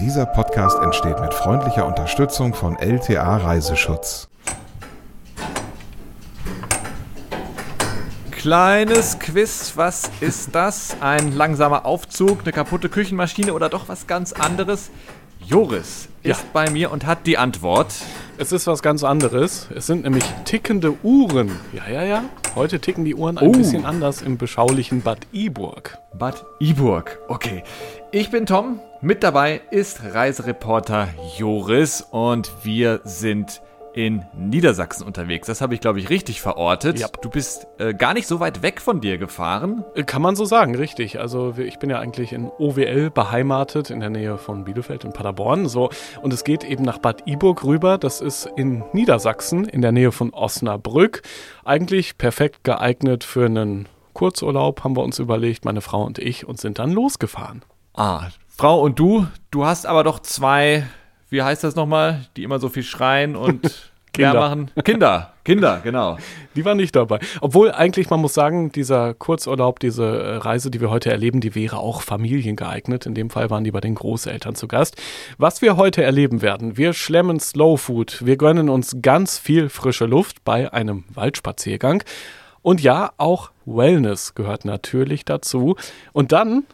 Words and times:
Dieser 0.00 0.26
Podcast 0.26 0.78
entsteht 0.82 1.20
mit 1.20 1.32
freundlicher 1.32 1.86
Unterstützung 1.86 2.54
von 2.54 2.76
LTA 2.76 3.38
Reiseschutz. 3.38 4.28
Kleines 8.30 9.18
Quiz, 9.18 9.72
was 9.76 10.10
ist 10.20 10.54
das? 10.54 10.96
Ein 11.00 11.32
langsamer 11.32 11.84
Aufzug, 11.86 12.40
eine 12.42 12.52
kaputte 12.52 12.88
Küchenmaschine 12.88 13.52
oder 13.54 13.68
doch 13.68 13.88
was 13.88 14.06
ganz 14.06 14.32
anderes? 14.32 14.90
Joris 15.44 16.08
ist 16.22 16.40
Ja. 16.40 16.46
bei 16.52 16.70
mir 16.70 16.90
und 16.90 17.06
hat 17.06 17.26
die 17.26 17.38
Antwort. 17.38 17.92
Es 18.38 18.52
ist 18.52 18.66
was 18.66 18.82
ganz 18.82 19.02
anderes. 19.04 19.68
Es 19.74 19.86
sind 19.86 20.02
nämlich 20.04 20.24
tickende 20.44 20.92
Uhren. 21.02 21.50
Ja, 21.72 21.88
ja, 21.90 22.02
ja. 22.02 22.24
Heute 22.54 22.80
ticken 22.80 23.04
die 23.04 23.14
Uhren 23.14 23.38
ein 23.38 23.48
Oh. 23.48 23.52
bisschen 23.52 23.84
anders 23.86 24.22
im 24.22 24.36
beschaulichen 24.38 25.02
Bad 25.02 25.20
Iburg. 25.32 25.98
Bad 26.18 26.44
Iburg. 26.58 27.18
Okay. 27.28 27.62
Ich 28.12 28.30
bin 28.30 28.44
Tom. 28.46 28.80
Mit 29.06 29.22
dabei 29.22 29.60
ist 29.70 30.02
Reisereporter 30.02 31.06
Joris 31.38 32.00
und 32.10 32.50
wir 32.64 33.02
sind 33.04 33.62
in 33.94 34.24
Niedersachsen 34.36 35.06
unterwegs. 35.06 35.46
Das 35.46 35.60
habe 35.60 35.74
ich, 35.74 35.80
glaube 35.80 36.00
ich, 36.00 36.10
richtig 36.10 36.40
verortet. 36.40 36.98
Ja. 36.98 37.06
Du 37.22 37.30
bist 37.30 37.68
äh, 37.78 37.94
gar 37.94 38.14
nicht 38.14 38.26
so 38.26 38.40
weit 38.40 38.62
weg 38.62 38.80
von 38.80 39.00
dir 39.00 39.16
gefahren. 39.16 39.84
Äh, 39.94 40.02
Kann 40.02 40.22
man 40.22 40.34
so 40.34 40.44
sagen, 40.44 40.74
richtig. 40.74 41.20
Also 41.20 41.54
ich 41.56 41.78
bin 41.78 41.88
ja 41.88 42.00
eigentlich 42.00 42.32
in 42.32 42.50
OWL 42.58 43.10
beheimatet, 43.10 43.90
in 43.90 44.00
der 44.00 44.10
Nähe 44.10 44.38
von 44.38 44.64
Bielefeld 44.64 45.04
in 45.04 45.12
Paderborn. 45.12 45.68
So. 45.68 45.88
Und 46.20 46.32
es 46.32 46.42
geht 46.42 46.64
eben 46.64 46.82
nach 46.82 46.98
Bad 46.98 47.28
Iburg 47.28 47.62
rüber. 47.62 47.98
Das 47.98 48.20
ist 48.20 48.50
in 48.56 48.82
Niedersachsen, 48.92 49.66
in 49.66 49.82
der 49.82 49.92
Nähe 49.92 50.10
von 50.10 50.34
Osnabrück. 50.34 51.22
Eigentlich 51.64 52.18
perfekt 52.18 52.64
geeignet 52.64 53.22
für 53.22 53.46
einen 53.46 53.86
Kurzurlaub, 54.14 54.82
haben 54.82 54.96
wir 54.96 55.04
uns 55.04 55.20
überlegt, 55.20 55.64
meine 55.64 55.80
Frau 55.80 56.02
und 56.02 56.18
ich, 56.18 56.44
und 56.44 56.58
sind 56.58 56.80
dann 56.80 56.90
losgefahren. 56.90 57.62
Ah, 57.96 58.28
Frau 58.48 58.80
und 58.82 58.98
du, 58.98 59.26
du 59.50 59.64
hast 59.64 59.86
aber 59.86 60.04
doch 60.04 60.20
zwei, 60.20 60.86
wie 61.30 61.42
heißt 61.42 61.64
das 61.64 61.76
nochmal, 61.76 62.26
die 62.36 62.42
immer 62.42 62.58
so 62.58 62.68
viel 62.68 62.82
schreien 62.82 63.36
und 63.36 63.90
Kinder. 64.12 64.34
Machen. 64.34 64.70
Kinder, 64.84 65.32
Kinder, 65.44 65.80
genau. 65.82 66.16
Die 66.54 66.64
war 66.64 66.74
nicht 66.74 66.96
dabei. 66.96 67.20
Obwohl 67.40 67.70
eigentlich, 67.72 68.08
man 68.08 68.20
muss 68.20 68.32
sagen, 68.32 68.72
dieser 68.72 69.12
Kurzurlaub, 69.12 69.78
diese 69.78 70.04
äh, 70.04 70.36
Reise, 70.36 70.70
die 70.70 70.80
wir 70.80 70.90
heute 70.90 71.10
erleben, 71.10 71.40
die 71.40 71.54
wäre 71.54 71.78
auch 71.78 72.00
familiengeeignet. 72.00 73.04
In 73.04 73.14
dem 73.14 73.28
Fall 73.28 73.50
waren 73.50 73.64
die 73.64 73.70
bei 73.70 73.80
den 73.80 73.94
Großeltern 73.94 74.54
zu 74.54 74.68
Gast. 74.68 74.96
Was 75.36 75.60
wir 75.60 75.76
heute 75.76 76.02
erleben 76.02 76.40
werden, 76.40 76.78
wir 76.78 76.94
schlemmen 76.94 77.40
Slow 77.40 77.76
Food. 77.76 78.24
Wir 78.24 78.36
gönnen 78.36 78.70
uns 78.70 78.96
ganz 79.02 79.38
viel 79.38 79.68
frische 79.68 80.06
Luft 80.06 80.44
bei 80.44 80.72
einem 80.72 81.04
Waldspaziergang. 81.12 82.02
Und 82.62 82.80
ja, 82.80 83.12
auch 83.18 83.50
Wellness 83.66 84.34
gehört 84.34 84.64
natürlich 84.64 85.24
dazu. 85.24 85.76
Und 86.12 86.32
dann 86.32 86.64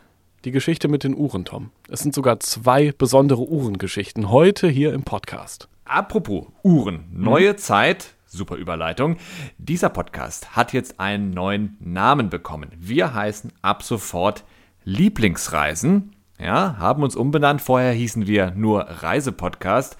die 0.44 0.50
Geschichte 0.50 0.88
mit 0.88 1.04
den 1.04 1.16
Uhren, 1.16 1.44
Tom. 1.44 1.70
Es 1.88 2.00
sind 2.00 2.14
sogar 2.14 2.40
zwei 2.40 2.92
besondere 2.92 3.42
Uhrengeschichten 3.42 4.30
heute 4.30 4.68
hier 4.68 4.92
im 4.92 5.04
Podcast. 5.04 5.68
Apropos 5.84 6.46
Uhren, 6.62 7.04
neue 7.12 7.56
Zeit, 7.56 8.14
super 8.26 8.56
Überleitung. 8.56 9.18
Dieser 9.58 9.88
Podcast 9.88 10.56
hat 10.56 10.72
jetzt 10.72 10.98
einen 10.98 11.30
neuen 11.30 11.76
Namen 11.80 12.28
bekommen. 12.28 12.70
Wir 12.76 13.14
heißen 13.14 13.52
ab 13.62 13.82
sofort 13.82 14.44
Lieblingsreisen. 14.84 16.12
Ja, 16.40 16.76
haben 16.78 17.04
uns 17.04 17.14
umbenannt. 17.14 17.62
Vorher 17.62 17.92
hießen 17.92 18.26
wir 18.26 18.50
nur 18.52 18.80
Reisepodcast. 18.80 19.96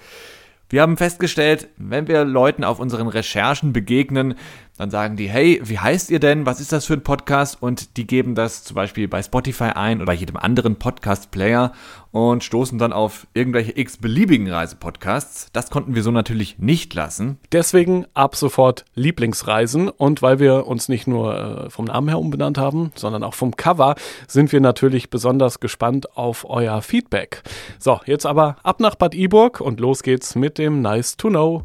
Wir 0.73 0.81
haben 0.81 0.97
festgestellt, 0.97 1.69
wenn 1.77 2.07
wir 2.07 2.25
Leuten 2.25 2.63
auf 2.63 2.79
unseren 2.79 3.07
Recherchen 3.07 3.73
begegnen, 3.73 4.35
dann 4.83 4.91
sagen 4.91 5.15
die, 5.15 5.29
hey, 5.29 5.61
wie 5.63 5.79
heißt 5.79 6.11
ihr 6.11 6.19
denn? 6.19 6.45
Was 6.45 6.59
ist 6.59 6.73
das 6.73 6.85
für 6.85 6.93
ein 6.93 7.03
Podcast? 7.03 7.61
Und 7.61 7.95
die 7.95 8.05
geben 8.05 8.35
das 8.35 8.65
zum 8.65 8.75
Beispiel 8.75 9.07
bei 9.07 9.23
Spotify 9.23 9.71
ein 9.75 10.01
oder 10.01 10.11
jedem 10.11 10.35
anderen 10.35 10.75
Podcast-Player 10.75 11.71
und 12.11 12.43
stoßen 12.43 12.77
dann 12.77 12.91
auf 12.91 13.25
irgendwelche 13.33 13.77
x-beliebigen 13.77 14.51
Reisepodcasts. 14.51 15.47
Das 15.53 15.69
konnten 15.69 15.95
wir 15.95 16.03
so 16.03 16.11
natürlich 16.11 16.59
nicht 16.59 16.93
lassen. 16.93 17.39
Deswegen 17.53 18.05
ab 18.13 18.35
sofort 18.35 18.83
Lieblingsreisen. 18.93 19.87
Und 19.87 20.21
weil 20.21 20.39
wir 20.39 20.67
uns 20.67 20.89
nicht 20.89 21.07
nur 21.07 21.65
äh, 21.65 21.69
vom 21.69 21.85
Namen 21.85 22.09
her 22.09 22.19
umbenannt 22.19 22.57
haben, 22.57 22.91
sondern 22.95 23.23
auch 23.23 23.35
vom 23.35 23.55
Cover, 23.55 23.95
sind 24.27 24.51
wir 24.51 24.59
natürlich 24.59 25.09
besonders 25.09 25.61
gespannt 25.61 26.17
auf 26.17 26.45
euer 26.49 26.81
Feedback. 26.81 27.41
So, 27.79 28.01
jetzt 28.05 28.25
aber 28.25 28.57
ab 28.63 28.81
nach 28.81 28.95
Bad 28.95 29.15
Iburg 29.15 29.61
und 29.61 29.79
los 29.79 30.03
geht's 30.03 30.35
mit 30.35 30.57
dem 30.57 30.81
Nice 30.81 31.15
to 31.15 31.29
Know. 31.29 31.63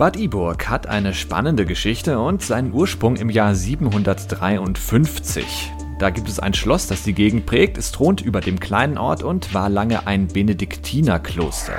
Bad 0.00 0.16
Iburg 0.16 0.70
hat 0.70 0.86
eine 0.86 1.12
spannende 1.12 1.66
Geschichte 1.66 2.18
und 2.20 2.40
seinen 2.40 2.72
Ursprung 2.72 3.16
im 3.16 3.28
Jahr 3.28 3.54
753. 3.54 5.44
Da 5.98 6.08
gibt 6.08 6.26
es 6.26 6.40
ein 6.40 6.54
Schloss, 6.54 6.86
das 6.86 7.02
die 7.02 7.12
Gegend 7.12 7.44
prägt. 7.44 7.76
Es 7.76 7.92
thront 7.92 8.22
über 8.22 8.40
dem 8.40 8.58
kleinen 8.58 8.96
Ort 8.96 9.22
und 9.22 9.52
war 9.52 9.68
lange 9.68 10.06
ein 10.06 10.28
Benediktinerkloster. 10.28 11.76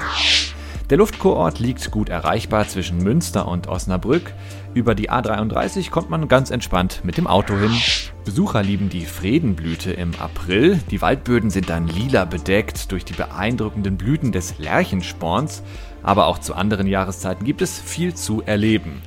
Der 0.91 0.99
Luftkurort 0.99 1.57
liegt 1.57 1.89
gut 1.89 2.09
erreichbar 2.09 2.67
zwischen 2.67 2.99
Münster 2.99 3.47
und 3.47 3.67
Osnabrück. 3.67 4.33
Über 4.75 4.93
die 4.93 5.09
A33 5.09 5.89
kommt 5.89 6.11
man 6.11 6.27
ganz 6.27 6.51
entspannt 6.51 7.01
mit 7.03 7.17
dem 7.17 7.25
Auto 7.25 7.57
hin. 7.57 7.71
Besucher 8.23 8.61
lieben 8.61 8.89
die 8.89 9.05
Fredenblüte 9.05 9.93
im 9.93 10.13
April. 10.19 10.79
Die 10.91 11.01
Waldböden 11.01 11.49
sind 11.49 11.71
dann 11.71 11.87
lila 11.87 12.25
bedeckt 12.25 12.91
durch 12.91 13.03
die 13.03 13.13
beeindruckenden 13.13 13.97
Blüten 13.97 14.31
des 14.31 14.59
Lerchensporns. 14.59 15.63
Aber 16.03 16.27
auch 16.27 16.39
zu 16.39 16.55
anderen 16.55 16.87
Jahreszeiten 16.87 17.45
gibt 17.45 17.61
es 17.61 17.79
viel 17.79 18.13
zu 18.13 18.41
erleben. 18.41 19.01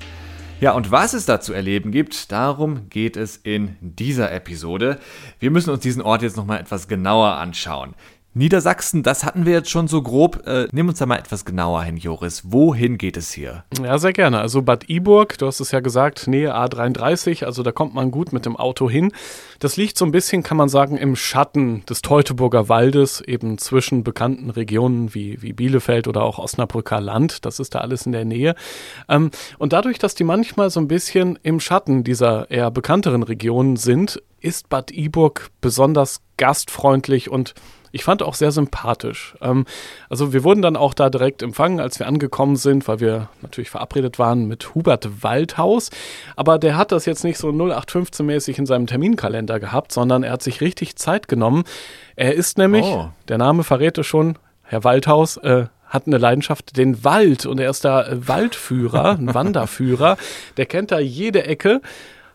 Ja, 0.60 0.72
und 0.72 0.91
was 0.91 1.12
es 1.12 1.27
da 1.27 1.41
zu 1.41 1.53
erleben 1.53 1.91
gibt, 1.91 2.32
darum 2.32 2.88
geht 2.88 3.16
es 3.16 3.37
in 3.37 3.77
dieser 3.81 4.32
Episode. 4.32 4.99
Wir 5.38 5.50
müssen 5.50 5.71
uns 5.71 5.81
diesen 5.81 6.00
Ort 6.00 6.22
jetzt 6.22 6.37
nochmal 6.37 6.60
etwas 6.60 6.88
genauer 6.88 7.33
anschauen. 7.33 7.94
Niedersachsen, 8.37 9.05
das 9.05 9.22
hatten 9.22 9.47
wir 9.47 9.53
jetzt 9.53 9.71
schon 9.71 9.87
so 9.87 10.03
grob. 10.03 10.45
Äh, 10.45 10.67
nimm 10.72 10.89
uns 10.89 10.99
da 10.99 11.06
mal 11.06 11.19
etwas 11.19 11.45
genauer 11.45 11.84
hin, 11.84 11.97
Joris. 11.97 12.43
Wohin 12.45 12.99
geht 12.99 13.17
es 13.17 13.33
hier? 13.33 13.62
Ja, 13.81 13.97
sehr 13.99 14.12
gerne. 14.12 14.41
Also 14.41 14.62
Bad 14.62 14.91
Iburg, 14.91 15.39
du 15.39 15.47
hast 15.47 15.61
es 15.61 15.71
ja 15.71 15.78
gesagt, 15.78 16.27
Nähe 16.27 16.53
A33, 16.53 17.45
also 17.45 17.62
da 17.62 17.71
kommt 17.71 17.95
man 17.95 18.11
gut 18.11 18.33
mit 18.33 18.45
dem 18.45 18.56
Auto 18.56 18.91
hin. 18.91 19.12
Das 19.61 19.77
liegt 19.77 19.97
so 19.97 20.05
ein 20.05 20.11
bisschen, 20.11 20.43
kann 20.43 20.56
man 20.56 20.69
sagen, 20.69 20.97
im 20.97 21.15
Schatten 21.15 21.87
des 21.87 22.03
Teutoburger 22.03 22.69
Waldes, 22.69 23.21
eben 23.21 23.56
zwischen 23.59 24.03
bekannten 24.03 24.51
Regionen 24.51 25.15
wie, 25.15 25.41
wie 25.41 25.53
Bielefeld 25.53 26.09
oder 26.09 26.25
auch 26.25 26.41
Osnabrücker 26.41 27.01
Land. 27.01 27.45
Das 27.45 27.61
ist 27.61 27.77
da 27.77 27.83
alles 27.83 28.05
in 28.05 28.11
der 28.11 28.25
Nähe. 28.25 28.56
Ähm, 29.09 29.31
und 29.59 29.72
dadurch, 29.72 30.01
dass 30.01 30.16
die 30.16 30.25
manchmal 30.25 30.71
so 30.71 30.81
ein 30.81 30.89
bisschen 30.89 31.39
im 31.45 31.61
Schatten 31.61 32.03
dieser 32.03 32.51
eher 32.51 32.72
bekannteren 32.72 33.22
Regionen 33.22 33.77
sind, 33.77 34.21
ist 34.41 34.69
Bad 34.69 34.91
Iburg 34.91 35.51
besonders 35.61 36.21
gastfreundlich 36.37 37.31
und 37.31 37.55
ich 37.94 38.03
fand 38.05 38.22
auch 38.22 38.34
sehr 38.34 38.50
sympathisch. 38.50 39.34
Ähm, 39.41 39.66
also 40.10 40.32
wir 40.32 40.43
wurden 40.43 40.62
dann 40.62 40.77
auch 40.77 40.94
da 40.94 41.10
direkt 41.10 41.43
empfangen, 41.43 41.78
als 41.78 41.99
wir 42.00 42.06
angekommen 42.09 42.56
sind, 42.56 42.88
weil 42.88 42.99
wir 43.00 43.28
natürlich 43.41 43.71
verabredet 43.71 44.19
waren 44.19 44.47
mit 44.47 44.75
Hubert 44.75 45.22
Waldhaus. 45.22 45.91
Aber 46.34 46.59
der 46.59 46.77
hat 46.77 46.91
das 46.91 47.06
jetzt 47.06 47.22
nicht 47.22 47.38
so 47.38 47.49
0815-mäßig 47.50 48.59
in 48.59 48.66
seinem 48.66 48.87
Terminkalender 48.88 49.60
gehabt, 49.60 49.93
sondern 49.93 50.25
er 50.25 50.33
hat 50.33 50.43
sich 50.43 50.60
richtig 50.60 50.97
Zeit 50.97 51.28
genommen. 51.28 51.62
Er 52.16 52.34
ist 52.34 52.59
nämlich, 52.59 52.84
Oh. 52.84 53.10
der 53.28 53.38
Name 53.38 53.62
verrät 53.62 53.97
es 53.99 54.06
schon, 54.06 54.38
Herr 54.62 54.83
Waldhaus, 54.83 55.37
äh, 55.38 55.66
hat 55.87 56.09
eine 56.09 56.19
Leidenschaft, 56.19 56.77
den 56.77 57.04
Wald. 57.04 57.47
Und 57.47 57.60
er 57.60 57.71
ist 57.71 57.84
da 57.84 58.03
äh, 58.04 58.27
Waldführer, 58.27 59.12
ein 59.12 59.33
Wanderführer. 59.34 60.16
Der 60.56 60.66
kennt 60.66 60.91
da 60.91 60.99
jede 60.99 61.44
Ecke. 61.44 61.81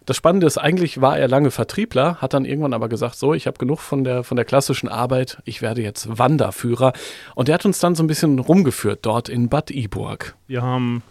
Das 0.09 0.17
Spannende 0.17 0.47
ist, 0.47 0.57
eigentlich 0.57 1.01
war 1.01 1.19
er 1.19 1.27
lange 1.27 1.51
Vertriebler, 1.51 2.15
hat 2.15 2.33
dann 2.33 2.43
irgendwann 2.43 2.73
aber 2.73 2.89
gesagt, 2.89 3.13
so, 3.13 3.35
ich 3.35 3.45
habe 3.45 3.59
genug 3.59 3.79
von 3.79 4.03
der, 4.03 4.23
von 4.23 4.37
der 4.37 4.43
klassischen 4.43 4.89
Arbeit, 4.89 5.37
ich 5.45 5.61
werde 5.61 5.83
jetzt 5.83 6.17
Wanderführer. 6.17 6.93
Und 7.35 7.47
der 7.47 7.53
hat 7.53 7.63
uns 7.63 7.77
dann 7.77 7.93
so 7.93 8.01
ein 8.01 8.07
bisschen 8.07 8.39
rumgeführt 8.39 9.01
dort 9.03 9.29
in 9.29 9.49
Bad 9.49 9.69
Iburg. 9.69 10.33
Wir 10.47 10.63
haben 10.63 11.03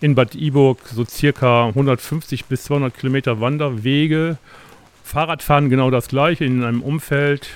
in 0.00 0.14
Bad 0.14 0.36
Iburg 0.36 0.78
so 0.86 1.04
circa 1.04 1.66
150 1.66 2.44
bis 2.44 2.62
200 2.62 2.96
Kilometer 2.96 3.40
Wanderwege. 3.40 4.38
Fahrradfahren 5.02 5.68
genau 5.68 5.90
das 5.90 6.06
gleiche 6.06 6.44
in 6.44 6.62
einem 6.62 6.80
Umfeld 6.80 7.48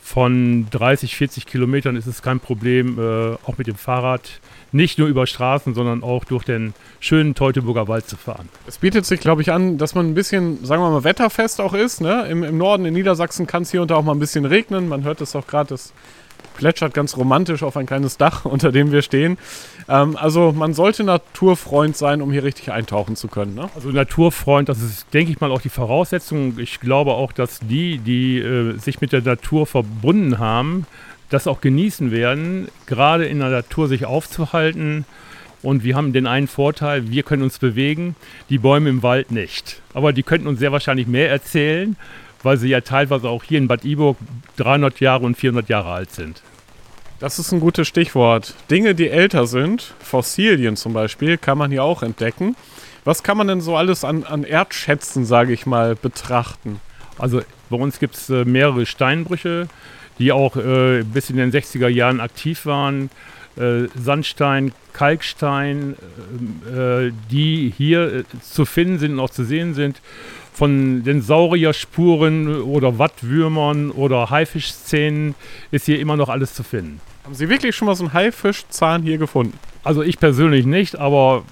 von 0.00 0.68
30, 0.70 1.16
40 1.16 1.46
Kilometern 1.46 1.96
ist 1.96 2.06
es 2.06 2.22
kein 2.22 2.38
Problem, 2.38 3.00
äh, 3.00 3.34
auch 3.48 3.58
mit 3.58 3.66
dem 3.66 3.74
Fahrrad 3.74 4.38
nicht 4.72 4.98
nur 4.98 5.08
über 5.08 5.26
Straßen, 5.26 5.74
sondern 5.74 6.02
auch 6.02 6.24
durch 6.24 6.44
den 6.44 6.74
schönen 7.00 7.34
Teutoburger 7.34 7.88
Wald 7.88 8.08
zu 8.08 8.16
fahren. 8.16 8.48
Es 8.66 8.78
bietet 8.78 9.06
sich, 9.06 9.20
glaube 9.20 9.42
ich, 9.42 9.52
an, 9.52 9.78
dass 9.78 9.94
man 9.94 10.06
ein 10.06 10.14
bisschen, 10.14 10.64
sagen 10.64 10.82
wir 10.82 10.90
mal, 10.90 11.04
wetterfest 11.04 11.60
auch 11.60 11.74
ist. 11.74 12.00
Ne? 12.00 12.26
Im, 12.28 12.44
Im 12.44 12.58
Norden 12.58 12.84
in 12.84 12.94
Niedersachsen 12.94 13.46
kann 13.46 13.62
es 13.62 13.70
hier 13.70 13.82
und 13.82 13.90
da 13.90 13.96
auch 13.96 14.04
mal 14.04 14.12
ein 14.12 14.18
bisschen 14.20 14.44
regnen. 14.44 14.88
Man 14.88 15.04
hört 15.04 15.20
es 15.20 15.34
auch 15.34 15.46
gerade, 15.46 15.70
das 15.70 15.92
plätschert 16.56 16.92
ganz 16.92 17.16
romantisch 17.16 17.62
auf 17.62 17.76
ein 17.76 17.86
kleines 17.86 18.16
Dach, 18.16 18.44
unter 18.44 18.70
dem 18.70 18.92
wir 18.92 19.02
stehen. 19.02 19.38
Ähm, 19.88 20.16
also 20.16 20.52
man 20.52 20.74
sollte 20.74 21.04
Naturfreund 21.04 21.96
sein, 21.96 22.22
um 22.22 22.30
hier 22.30 22.44
richtig 22.44 22.70
eintauchen 22.70 23.16
zu 23.16 23.28
können. 23.28 23.54
Ne? 23.54 23.68
Also 23.74 23.90
Naturfreund, 23.90 24.68
das 24.68 24.80
ist, 24.80 25.06
denke 25.12 25.32
ich 25.32 25.40
mal, 25.40 25.50
auch 25.50 25.62
die 25.62 25.70
Voraussetzung. 25.70 26.58
Ich 26.58 26.80
glaube 26.80 27.12
auch, 27.12 27.32
dass 27.32 27.60
die, 27.60 27.98
die 27.98 28.38
äh, 28.38 28.78
sich 28.78 29.00
mit 29.00 29.12
der 29.12 29.22
Natur 29.22 29.66
verbunden 29.66 30.38
haben, 30.38 30.86
das 31.30 31.46
auch 31.46 31.60
genießen 31.60 32.10
werden, 32.10 32.68
gerade 32.86 33.24
in 33.24 33.38
der 33.38 33.48
Natur 33.48 33.88
sich 33.88 34.04
aufzuhalten. 34.04 35.04
Und 35.62 35.84
wir 35.84 35.94
haben 35.94 36.12
den 36.12 36.26
einen 36.26 36.48
Vorteil, 36.48 37.10
wir 37.10 37.22
können 37.22 37.42
uns 37.42 37.58
bewegen, 37.58 38.16
die 38.48 38.58
Bäume 38.58 38.88
im 38.88 39.02
Wald 39.02 39.30
nicht. 39.30 39.80
Aber 39.94 40.12
die 40.12 40.22
könnten 40.22 40.46
uns 40.46 40.58
sehr 40.58 40.72
wahrscheinlich 40.72 41.06
mehr 41.06 41.30
erzählen, 41.30 41.96
weil 42.42 42.56
sie 42.56 42.68
ja 42.68 42.80
teilweise 42.80 43.28
auch 43.28 43.44
hier 43.44 43.58
in 43.58 43.68
Bad 43.68 43.84
Iburg 43.84 44.16
300 44.56 45.00
Jahre 45.00 45.24
und 45.24 45.36
400 45.36 45.68
Jahre 45.68 45.90
alt 45.90 46.12
sind. 46.12 46.42
Das 47.20 47.38
ist 47.38 47.52
ein 47.52 47.60
gutes 47.60 47.86
Stichwort. 47.86 48.54
Dinge, 48.70 48.94
die 48.94 49.10
älter 49.10 49.46
sind, 49.46 49.94
Fossilien 49.98 50.76
zum 50.76 50.94
Beispiel, 50.94 51.36
kann 51.36 51.58
man 51.58 51.70
hier 51.70 51.84
auch 51.84 52.02
entdecken. 52.02 52.56
Was 53.04 53.22
kann 53.22 53.36
man 53.36 53.46
denn 53.46 53.60
so 53.60 53.76
alles 53.76 54.04
an, 54.04 54.24
an 54.24 54.44
Erdschätzen, 54.44 55.26
sage 55.26 55.52
ich 55.52 55.66
mal, 55.66 55.94
betrachten? 55.94 56.80
Also 57.18 57.42
bei 57.68 57.76
uns 57.76 57.98
gibt 57.98 58.14
es 58.14 58.30
äh, 58.30 58.46
mehrere 58.46 58.86
Steinbrüche, 58.86 59.68
die 60.20 60.32
auch 60.32 60.56
äh, 60.56 61.02
bis 61.02 61.30
in 61.30 61.36
den 61.36 61.50
60er 61.50 61.88
Jahren 61.88 62.20
aktiv 62.20 62.66
waren. 62.66 63.10
Äh, 63.56 63.88
Sandstein, 63.96 64.72
Kalkstein, 64.92 65.96
äh, 66.66 67.06
äh, 67.06 67.12
die 67.30 67.72
hier 67.76 68.12
äh, 68.18 68.24
zu 68.42 68.64
finden 68.64 68.98
sind 68.98 69.12
und 69.12 69.20
auch 69.20 69.30
zu 69.30 69.44
sehen 69.44 69.74
sind. 69.74 70.00
Von 70.52 71.04
den 71.04 71.22
Saurierspuren 71.22 72.62
oder 72.62 72.98
Wattwürmern 72.98 73.90
oder 73.90 74.30
Haifischszenen 74.30 75.34
ist 75.70 75.86
hier 75.86 75.98
immer 75.98 76.16
noch 76.16 76.28
alles 76.28 76.54
zu 76.54 76.62
finden. 76.62 77.00
Haben 77.24 77.34
Sie 77.34 77.48
wirklich 77.48 77.74
schon 77.74 77.86
mal 77.86 77.94
so 77.94 78.04
einen 78.04 78.12
Haifischzahn 78.12 79.02
hier 79.02 79.16
gefunden? 79.16 79.58
Also 79.82 80.02
ich 80.02 80.18
persönlich 80.18 80.66
nicht, 80.66 80.96
aber 80.96 81.44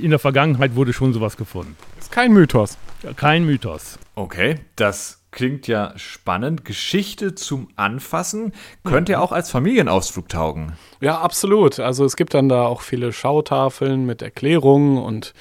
in 0.00 0.10
der 0.10 0.20
Vergangenheit 0.20 0.76
wurde 0.76 0.92
schon 0.92 1.12
sowas 1.12 1.36
gefunden. 1.36 1.76
Ist 1.98 2.12
kein 2.12 2.32
Mythos. 2.32 2.78
Kein 3.16 3.44
Mythos. 3.44 3.98
Okay, 4.14 4.60
das 4.76 5.20
klingt 5.36 5.68
ja 5.68 5.92
spannend. 5.96 6.64
Geschichte 6.64 7.34
zum 7.34 7.68
Anfassen 7.76 8.52
könnte 8.84 9.12
ja 9.12 9.20
auch 9.20 9.32
als 9.32 9.50
Familienausflug 9.50 10.30
taugen. 10.30 10.72
Ja, 11.00 11.20
absolut. 11.20 11.78
Also 11.78 12.06
es 12.06 12.16
gibt 12.16 12.32
dann 12.32 12.48
da 12.48 12.64
auch 12.64 12.80
viele 12.80 13.12
Schautafeln 13.12 14.06
mit 14.06 14.22
Erklärungen 14.22 14.96
und 14.96 15.34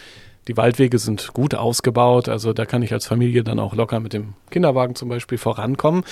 die 0.50 0.58
Waldwege 0.58 1.00
sind 1.00 1.34
gut 1.34 1.56
ausgebaut. 1.56 2.28
Also 2.28 2.52
da 2.52 2.66
kann 2.66 2.84
ich 2.84 2.92
als 2.92 3.08
Familie 3.08 3.46
dann 3.46 3.58
auch 3.58 3.74
locker 3.74 4.02
mit 4.02 4.12
dem 4.12 4.34
Kinderwagen 4.52 4.96
zum 4.96 5.08
Beispiel 5.08 5.38
vorankommen. 5.38 6.04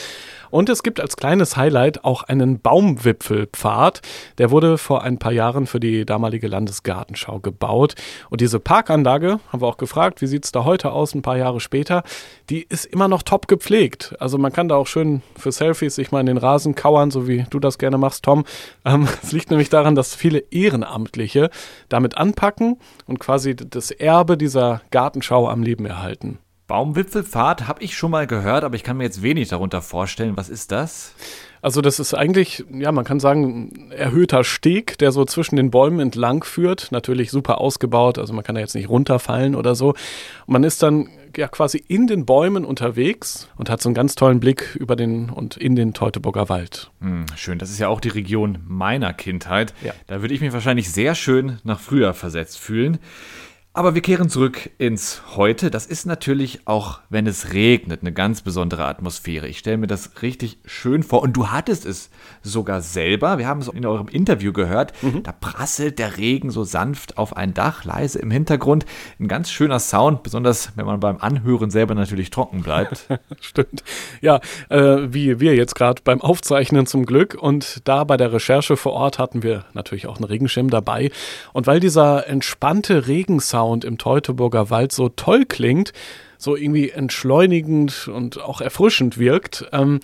Und 0.53 0.69
es 0.69 0.83
gibt 0.83 0.99
als 0.99 1.17
kleines 1.17 1.57
Highlight 1.57 2.03
auch 2.03 2.21
einen 2.21 2.59
Baumwipfelpfad. 2.59 4.01
Der 4.37 4.51
wurde 4.51 4.77
vor 4.77 5.01
ein 5.01 5.17
paar 5.17 5.31
Jahren 5.31 5.65
für 5.65 5.79
die 5.79 6.05
damalige 6.05 6.47
Landesgartenschau 6.47 7.39
gebaut. 7.39 7.95
Und 8.29 8.39
diese 8.39 8.59
Parkanlage, 8.59 9.39
haben 9.51 9.61
wir 9.61 9.67
auch 9.67 9.77
gefragt, 9.77 10.21
wie 10.21 10.27
sieht 10.27 10.45
es 10.45 10.51
da 10.51 10.63
heute 10.63 10.91
aus, 10.91 11.15
ein 11.15 11.23
paar 11.23 11.37
Jahre 11.37 11.59
später, 11.59 12.03
die 12.51 12.61
ist 12.69 12.85
immer 12.85 13.07
noch 13.07 13.23
top 13.23 13.47
gepflegt. 13.47 14.13
Also 14.19 14.37
man 14.37 14.53
kann 14.53 14.67
da 14.67 14.75
auch 14.75 14.85
schön 14.85 15.23
für 15.35 15.51
Selfies 15.51 15.95
sich 15.95 16.11
mal 16.11 16.19
in 16.19 16.27
den 16.27 16.37
Rasen 16.37 16.75
kauern, 16.75 17.09
so 17.09 17.27
wie 17.27 17.47
du 17.49 17.59
das 17.59 17.79
gerne 17.79 17.97
machst, 17.97 18.23
Tom. 18.23 18.45
Ähm, 18.85 19.07
es 19.23 19.31
liegt 19.31 19.49
nämlich 19.49 19.69
daran, 19.69 19.95
dass 19.95 20.13
viele 20.13 20.39
Ehrenamtliche 20.51 21.49
damit 21.87 22.17
anpacken 22.17 22.79
und 23.07 23.17
quasi 23.17 23.55
das 23.55 23.91
Erbe 23.91 24.37
dieser 24.37 24.81
Gartenschau 24.91 25.47
am 25.47 25.63
Leben 25.63 25.85
erhalten. 25.85 26.39
Baumwipfelpfad 26.67 27.67
habe 27.67 27.83
ich 27.83 27.95
schon 27.95 28.11
mal 28.11 28.25
gehört, 28.25 28.63
aber 28.63 28.75
ich 28.75 28.83
kann 28.83 28.97
mir 28.97 29.03
jetzt 29.03 29.21
wenig 29.21 29.49
darunter 29.49 29.81
vorstellen. 29.81 30.37
Was 30.37 30.49
ist 30.49 30.71
das? 30.71 31.13
Also 31.61 31.81
das 31.81 31.99
ist 31.99 32.13
eigentlich, 32.13 32.65
ja, 32.73 32.91
man 32.91 33.05
kann 33.05 33.21
sagen, 33.21 33.71
ein 33.87 33.91
erhöhter 33.91 34.43
Steg, 34.43 34.97
der 34.97 35.13
so 35.13 35.23
zwischen 35.23 35.55
den 35.55 35.71
Bäumen 35.71 36.01
entlang 36.01 36.43
führt. 36.43 36.91
Natürlich 36.91 37.31
super 37.31 37.59
ausgebaut, 37.59 38.17
also 38.17 38.33
man 38.33 38.43
kann 38.43 38.55
da 38.55 38.61
jetzt 38.61 38.75
nicht 38.75 38.89
runterfallen 38.89 39.55
oder 39.55 39.73
so. 39.73 39.93
Man 40.45 40.63
ist 40.65 40.83
dann 40.83 41.09
ja 41.37 41.47
quasi 41.47 41.83
in 41.87 42.05
den 42.07 42.25
Bäumen 42.25 42.65
unterwegs 42.65 43.49
und 43.55 43.69
hat 43.69 43.81
so 43.81 43.89
einen 43.89 43.95
ganz 43.95 44.15
tollen 44.15 44.39
Blick 44.39 44.75
über 44.75 44.95
den 44.95 45.29
und 45.29 45.57
in 45.57 45.75
den 45.75 45.93
Teutoburger 45.93 46.49
Wald. 46.49 46.91
Hm, 46.99 47.25
schön, 47.35 47.59
das 47.59 47.71
ist 47.71 47.79
ja 47.79 47.87
auch 47.87 48.01
die 48.01 48.09
Region 48.09 48.59
meiner 48.67 49.13
Kindheit. 49.13 49.73
Ja. 49.83 49.93
Da 50.07 50.21
würde 50.21 50.33
ich 50.33 50.41
mich 50.41 50.53
wahrscheinlich 50.53 50.91
sehr 50.91 51.15
schön 51.15 51.59
nach 51.63 51.79
früher 51.79 52.13
versetzt 52.13 52.59
fühlen. 52.59 52.99
Aber 53.75 53.95
wir 53.95 54.03
kehren 54.03 54.29
zurück 54.29 54.69
ins 54.77 55.35
Heute. 55.35 55.71
Das 55.71 55.87
ist 55.87 56.05
natürlich 56.05 56.67
auch, 56.67 56.99
wenn 57.09 57.25
es 57.25 57.53
regnet, 57.53 58.01
eine 58.01 58.13
ganz 58.13 58.43
besondere 58.43 58.85
Atmosphäre. 58.85 59.47
Ich 59.47 59.57
stelle 59.57 59.77
mir 59.77 59.87
das 59.87 60.21
richtig 60.21 60.59
schön 60.63 61.01
vor. 61.01 61.23
Und 61.23 61.33
du 61.33 61.47
hattest 61.47 61.87
es 61.87 62.11
sogar 62.43 62.81
selber. 62.81 63.39
Wir 63.39 63.47
haben 63.47 63.61
es 63.61 63.69
in 63.69 63.83
eurem 63.83 64.09
Interview 64.09 64.53
gehört. 64.53 64.93
Da 65.23 65.31
prasselt 65.31 65.97
der 65.97 66.17
Regen 66.17 66.51
so 66.51 66.63
sanft 66.63 67.17
auf 67.17 67.35
ein 67.35 67.55
Dach, 67.55 67.83
leise 67.83 68.19
im 68.19 68.29
Hintergrund. 68.29 68.85
Ein 69.19 69.27
ganz 69.27 69.49
schöner 69.49 69.79
Sound, 69.79 70.21
besonders 70.21 70.73
wenn 70.75 70.85
man 70.85 70.99
beim 70.99 71.17
Anhören 71.17 71.71
selber 71.71 71.95
natürlich 71.95 72.29
trocken 72.29 72.61
bleibt. 72.61 73.07
Stimmt. 73.39 73.83
Ja, 74.21 74.39
äh, 74.69 74.99
wie 75.07 75.39
wir 75.39 75.55
jetzt 75.55 75.73
gerade 75.73 75.99
beim 76.03 76.21
Aufzeichnen 76.21 76.85
zum 76.85 77.07
Glück. 77.07 77.33
Und 77.33 77.81
da 77.85 78.03
bei 78.03 78.17
der 78.17 78.33
Recherche 78.33 78.77
vor 78.77 78.93
Ort 78.93 79.17
hatten 79.17 79.41
wir 79.41 79.65
natürlich 79.73 80.05
auch 80.05 80.17
einen 80.17 80.25
Regenschirm 80.25 80.69
dabei. 80.69 81.09
Und 81.53 81.65
weil 81.65 81.79
dieser 81.79 82.27
entspannte 82.27 83.07
Regensound 83.07 83.62
im 83.83 83.97
Teutoburger 83.97 84.69
Wald 84.69 84.91
so 84.91 85.09
toll 85.09 85.45
klingt, 85.45 85.93
so 86.37 86.55
irgendwie 86.55 86.89
entschleunigend 86.89 88.07
und 88.07 88.41
auch 88.41 88.61
erfrischend 88.61 89.17
wirkt, 89.17 89.65
ähm, 89.71 89.99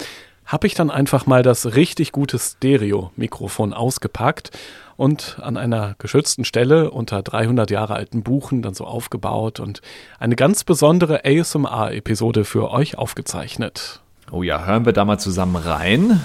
habe 0.45 0.65
ich 0.65 0.73
dann 0.73 0.89
einfach 0.89 1.27
mal 1.27 1.43
das 1.43 1.75
richtig 1.75 2.11
gute 2.11 2.39
Stereo-Mikrofon 2.39 3.73
ausgepackt 3.73 4.51
und 4.97 5.37
an 5.41 5.57
einer 5.57 5.95
geschützten 5.99 6.43
Stelle 6.43 6.91
unter 6.91 7.21
300 7.21 7.69
Jahre 7.69 7.93
alten 7.93 8.23
Buchen 8.23 8.61
dann 8.61 8.73
so 8.73 8.85
aufgebaut 8.85 9.59
und 9.59 9.81
eine 10.19 10.35
ganz 10.35 10.63
besondere 10.63 11.23
ASMR-Episode 11.23 12.45
für 12.45 12.71
euch 12.71 12.97
aufgezeichnet. 12.97 14.01
Oh 14.31 14.43
ja, 14.43 14.65
hören 14.65 14.85
wir 14.85 14.93
da 14.93 15.05
mal 15.05 15.19
zusammen 15.19 15.55
rein. 15.55 16.21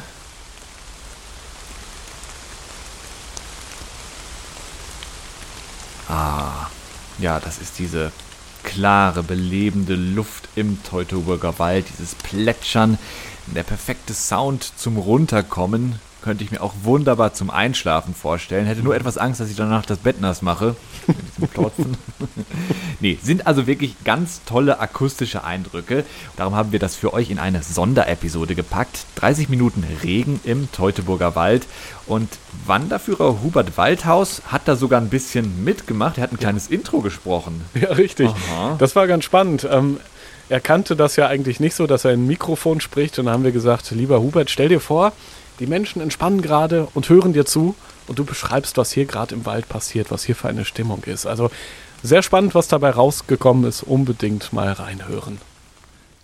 Ah, 6.09 6.69
ja, 7.19 7.41
das 7.41 7.59
ist 7.59 7.79
diese 7.79 8.13
klare, 8.63 9.23
belebende 9.23 9.95
Luft 9.95 10.49
im 10.57 10.83
Teutoburger 10.83 11.59
Wald, 11.59 11.87
dieses 11.93 12.15
Plätschern, 12.15 12.99
der 13.47 13.63
perfekte 13.63 14.15
Sound 14.15 14.73
zum 14.77 14.97
Runterkommen. 14.97 16.01
Könnte 16.25 16.43
ich 16.43 16.51
mir 16.51 16.63
auch 16.63 16.73
wunderbar 16.85 17.35
zum 17.35 17.51
Einschlafen 17.51 18.15
vorstellen. 18.15 18.65
Hätte 18.65 18.83
nur 18.83 18.97
etwas 18.97 19.19
Angst, 19.19 19.41
dass 19.41 19.51
ich 19.51 19.57
danach 19.57 19.85
das 19.85 19.99
Bett 19.99 20.23
nass 20.23 20.41
mache. 20.41 20.75
Nee, 23.01 23.19
sind 23.23 23.47
also 23.47 23.67
wirklich 23.67 23.97
ganz 24.05 24.41
tolle 24.47 24.81
akustische 24.81 25.45
Eindrücke. 25.45 26.05
Darum 26.39 26.55
haben 26.55 26.73
wir 26.73 26.79
das 26.79 26.97
für 26.97 27.13
euch 27.13 27.31
in 27.31 27.39
eine 27.39 27.63
Sonderepisode 27.63 28.55
gepackt. 28.55 29.05
30 29.17 29.51
Minuten 29.51 29.85
Regen 30.03 30.41
im 30.45 30.73
Teutoburger 30.73 31.37
Wald. 31.37 31.67
Und 32.07 32.31
Wanderführer 32.65 33.43
Hubert 33.43 33.77
Waldhaus 33.77 34.41
hat 34.47 34.63
da 34.67 34.77
sogar 34.77 35.03
ein 35.03 35.11
bisschen 35.11 35.65
mitgemacht. 35.65 36.17
Er 36.17 36.23
hat 36.23 36.33
ein 36.33 36.39
kleines 36.39 36.69
Intro 36.69 37.01
gesprochen. 37.01 37.63
Ja, 37.75 37.93
richtig. 37.93 38.29
Aha. 38.29 38.77
Das 38.79 38.97
war 38.97 39.07
ganz 39.07 39.25
spannend. 39.25 39.69
Ähm, 39.71 39.99
er 40.49 40.61
kannte 40.61 40.97
das 40.97 41.17
ja 41.17 41.27
eigentlich 41.27 41.61
nicht 41.61 41.75
so, 41.75 41.87
dass 41.87 42.07
er 42.07 42.13
in 42.13 42.25
ein 42.25 42.27
Mikrofon 42.27 42.81
spricht. 42.81 43.19
Und 43.19 43.27
dann 43.27 43.35
haben 43.35 43.45
wir 43.45 43.53
gesagt, 43.53 43.91
lieber 43.91 44.23
Hubert, 44.23 44.49
stell 44.49 44.71
dir 44.71 44.81
vor, 44.81 45.13
die 45.61 45.67
Menschen 45.67 46.01
entspannen 46.01 46.43
gerade 46.43 46.89
und 46.95 47.09
hören 47.09 47.33
dir 47.33 47.47
zu 47.47 47.75
und 48.07 48.19
du 48.19 48.25
beschreibst, 48.25 48.77
was 48.77 48.93
hier 48.93 49.05
gerade 49.05 49.35
im 49.35 49.47
Wald 49.47 49.69
passiert, 49.69 50.11
was 50.11 50.25
hier 50.25 50.37
für 50.37 50.49
eine 50.49 50.65
Stimmung 50.65 51.05
ist. 51.05 51.27
Also 51.27 51.51
sehr 52.03 52.23
spannend, 52.23 52.55
was 52.55 52.69
dabei 52.69 52.91
rausgekommen 52.91 53.65
ist. 53.65 53.83
Unbedingt 53.83 54.53
mal 54.53 54.73
reinhören. 54.73 55.39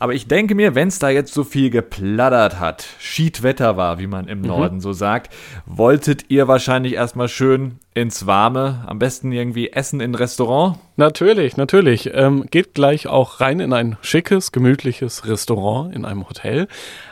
Aber 0.01 0.15
ich 0.15 0.27
denke 0.27 0.55
mir, 0.55 0.75
wenn 0.75 0.89
es 0.89 0.99
da 0.99 1.11
jetzt 1.11 1.35
so 1.35 1.45
viel 1.45 1.69
geplattert 1.69 2.59
hat, 2.59 2.87
Schiedwetter 2.99 3.77
war, 3.77 3.99
wie 3.99 4.07
man 4.07 4.29
im 4.29 4.41
Norden 4.41 4.81
so 4.81 4.95
sagt, 4.95 5.31
wolltet 5.67 6.31
ihr 6.31 6.49
wahrscheinlich 6.49 6.95
erstmal 6.95 7.29
schön 7.29 7.79
ins 7.93 8.27
Warme, 8.27 8.83
am 8.87 8.99
besten 8.99 9.31
irgendwie 9.31 9.69
essen 9.73 10.01
in 10.01 10.15
Restaurant. 10.15 10.79
Natürlich, 10.97 11.59
natürlich. 11.59 12.15
Ähm, 12.15 12.47
geht 12.51 12.73
gleich 12.73 13.09
auch 13.09 13.41
rein 13.41 13.61
in 13.61 13.75
ein 13.75 13.99
schickes, 14.01 14.53
gemütliches 14.53 15.27
Restaurant 15.27 15.95
in 15.95 16.07
einem 16.07 16.27
Hotel. 16.27 16.67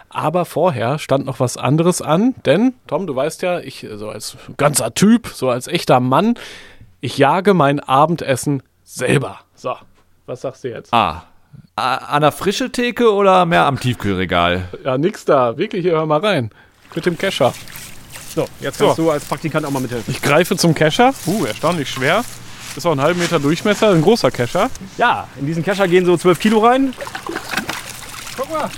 Aber 0.09 0.47
vorher 0.47 0.99
stand 0.99 1.27
noch 1.27 1.41
was 1.41 1.59
anderes 1.59 2.01
an, 2.01 2.37
denn, 2.47 2.73
Tom, 2.87 3.07
du 3.07 3.15
weißt 3.15 3.43
ja, 3.43 3.61
ich 3.61 3.87
so 3.97 4.09
als 4.09 4.39
ganzer 4.57 4.95
Typ, 4.95 5.27
so 5.27 5.51
als 5.51 5.69
echter 5.69 6.01
Mann, 6.01 6.37
ich 7.03 7.19
jage 7.19 7.53
mein 7.53 7.81
Abendessen 7.81 8.63
selber. 8.83 9.41
So, 9.55 9.75
was 10.25 10.41
sagst 10.41 10.65
du 10.65 10.71
jetzt? 10.71 10.95
Ah, 10.95 11.25
an 11.77 12.23
der 12.23 12.33
frische 12.33 12.71
Theke 12.73 13.13
oder 13.13 13.47
mehr 13.47 13.65
am 13.67 13.79
Tiefkühlregal? 13.79 14.69
Ja, 14.85 14.99
nix 14.99 15.25
da. 15.25 15.57
Wirklich, 15.57 15.83
hier 15.83 15.93
hör 15.93 16.07
mal 16.07 16.21
rein. 16.21 16.51
Mit 16.95 17.07
dem 17.07 17.17
Kescher. 17.17 17.53
So, 18.35 18.47
jetzt 18.61 18.79
So. 18.79 18.87
kannst 18.87 18.99
du 18.99 19.11
als 19.11 19.25
Praktikant 19.25 19.65
auch 19.67 19.71
mal 19.71 19.81
mithelfen. 19.81 20.13
Ich 20.13 20.21
greife 20.23 20.57
zum 20.57 20.75
Kescher. 20.75 21.13
Uh, 21.27 21.45
erstaunlich 21.45 21.89
schwer. 21.91 22.25
Ist 22.77 22.87
auch 22.87 22.93
einen 22.93 23.01
halben 23.01 23.19
Meter 23.21 23.41
Durchmesser, 23.41 23.91
ein 23.91 24.03
großer 24.03 24.31
Kescher. 24.31 24.71
Ja, 24.99 25.27
in 25.41 25.47
diesen 25.47 25.63
Kescher 25.65 25.89
gehen 25.89 26.05
so 26.05 26.17
12 26.17 26.39
Kilo 26.39 26.59
rein. 26.61 26.95
Guck 28.37 28.51
mal, 28.51 28.71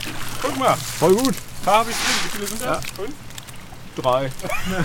guck 0.42 0.58
mal. 0.58 0.74
Voll 0.98 1.14
gut. 1.14 1.34
Da 1.64 1.72
habe 1.78 1.90
ich 1.90 1.96
drin. 1.96 2.14
Wie 2.24 2.28
viele 2.36 2.46
sind 2.46 2.62
das? 2.62 2.84
Fünf? 2.96 3.10
Drei. 4.02 4.30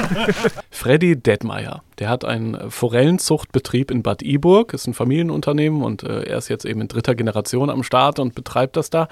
Freddy 0.72 1.16
Detmeier, 1.16 1.84
der 2.00 2.10
hat 2.10 2.26
einen 2.26 2.70
Forellenzuchtbetrieb 2.70 3.92
in 3.92 4.04
Bad 4.04 4.22
Iburg, 4.22 4.74
ist 4.74 4.88
ein 4.88 4.94
Familienunternehmen 4.94 5.84
und 5.84 6.04
äh, 6.04 6.24
er 6.24 6.38
ist 6.38 6.50
jetzt 6.50 6.66
eben 6.66 6.82
in 6.82 6.90
dritter 6.90 7.16
Generation 7.16 7.70
am 7.70 7.84
Start 7.84 8.20
und 8.20 8.36
betreibt 8.36 8.76
das 8.76 8.90
da. 8.90 9.08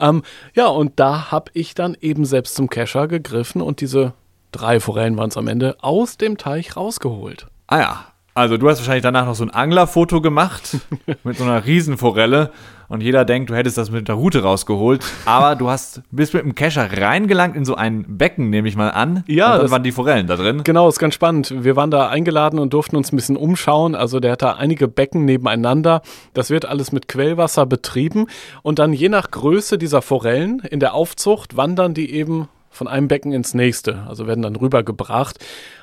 Ähm, 0.00 0.22
ja, 0.54 0.66
und 0.66 0.98
da 0.98 1.30
habe 1.30 1.52
ich 1.54 1.74
dann 1.74 1.96
eben 2.00 2.24
selbst 2.24 2.56
zum 2.56 2.68
Kescher 2.68 3.06
gegriffen 3.06 3.62
und 3.62 3.80
diese 3.80 4.12
drei 4.50 4.80
Forellen 4.80 5.16
waren 5.16 5.28
es 5.28 5.36
am 5.36 5.46
Ende 5.46 5.76
aus 5.80 6.16
dem 6.16 6.36
Teich 6.36 6.76
rausgeholt. 6.76 7.46
Ah 7.68 7.78
ja, 7.78 8.06
Also 8.36 8.56
du 8.56 8.68
hast 8.68 8.78
wahrscheinlich 8.78 9.04
danach 9.04 9.26
noch 9.26 9.36
so 9.36 9.44
ein 9.44 9.50
Anglerfoto 9.50 10.20
gemacht 10.20 10.78
mit 11.24 11.36
so 11.38 11.44
einer 11.44 11.64
Riesenforelle 11.64 12.50
und 12.88 13.00
jeder 13.00 13.24
denkt, 13.24 13.48
du 13.48 13.54
hättest 13.54 13.78
das 13.78 13.92
mit 13.92 14.08
der 14.08 14.16
Rute 14.16 14.42
rausgeholt, 14.42 15.04
aber 15.24 15.54
du 15.54 15.68
hast 15.70 16.02
bist 16.10 16.34
mit 16.34 16.42
dem 16.42 16.56
Kescher 16.56 17.00
reingelangt 17.00 17.54
in 17.54 17.64
so 17.64 17.76
ein 17.76 18.04
Becken, 18.18 18.50
nehme 18.50 18.66
ich 18.66 18.74
mal 18.74 18.88
an. 18.90 19.22
Ja, 19.28 19.46
und 19.46 19.52
dann 19.52 19.60
das- 19.62 19.70
waren 19.70 19.82
die 19.84 19.92
Forellen 19.92 20.26
da 20.26 20.34
drin. 20.34 20.62
Genau, 20.64 20.88
ist 20.88 20.98
ganz 20.98 21.14
spannend. 21.14 21.54
Wir 21.64 21.76
waren 21.76 21.92
da 21.92 22.08
eingeladen 22.08 22.58
und 22.58 22.72
durften 22.74 22.96
uns 22.96 23.12
ein 23.12 23.16
bisschen 23.16 23.36
umschauen. 23.36 23.94
Also 23.94 24.18
der 24.18 24.32
hat 24.32 24.42
da 24.42 24.54
einige 24.54 24.88
Becken 24.88 25.24
nebeneinander. 25.24 26.02
Das 26.34 26.50
wird 26.50 26.66
alles 26.66 26.90
mit 26.90 27.06
Quellwasser 27.06 27.66
betrieben. 27.66 28.26
Und 28.62 28.80
dann 28.80 28.92
je 28.92 29.08
nach 29.08 29.30
Größe 29.30 29.78
dieser 29.78 30.02
Forellen 30.02 30.58
in 30.58 30.80
der 30.80 30.94
Aufzucht 30.94 31.56
wandern 31.56 31.94
die 31.94 32.12
eben 32.12 32.48
von 32.74 32.88
einem 32.88 33.08
Becken 33.08 33.32
ins 33.32 33.54
nächste. 33.54 34.04
Also 34.08 34.26
werden 34.26 34.42
dann 34.42 34.56
rübergebracht. 34.56 35.38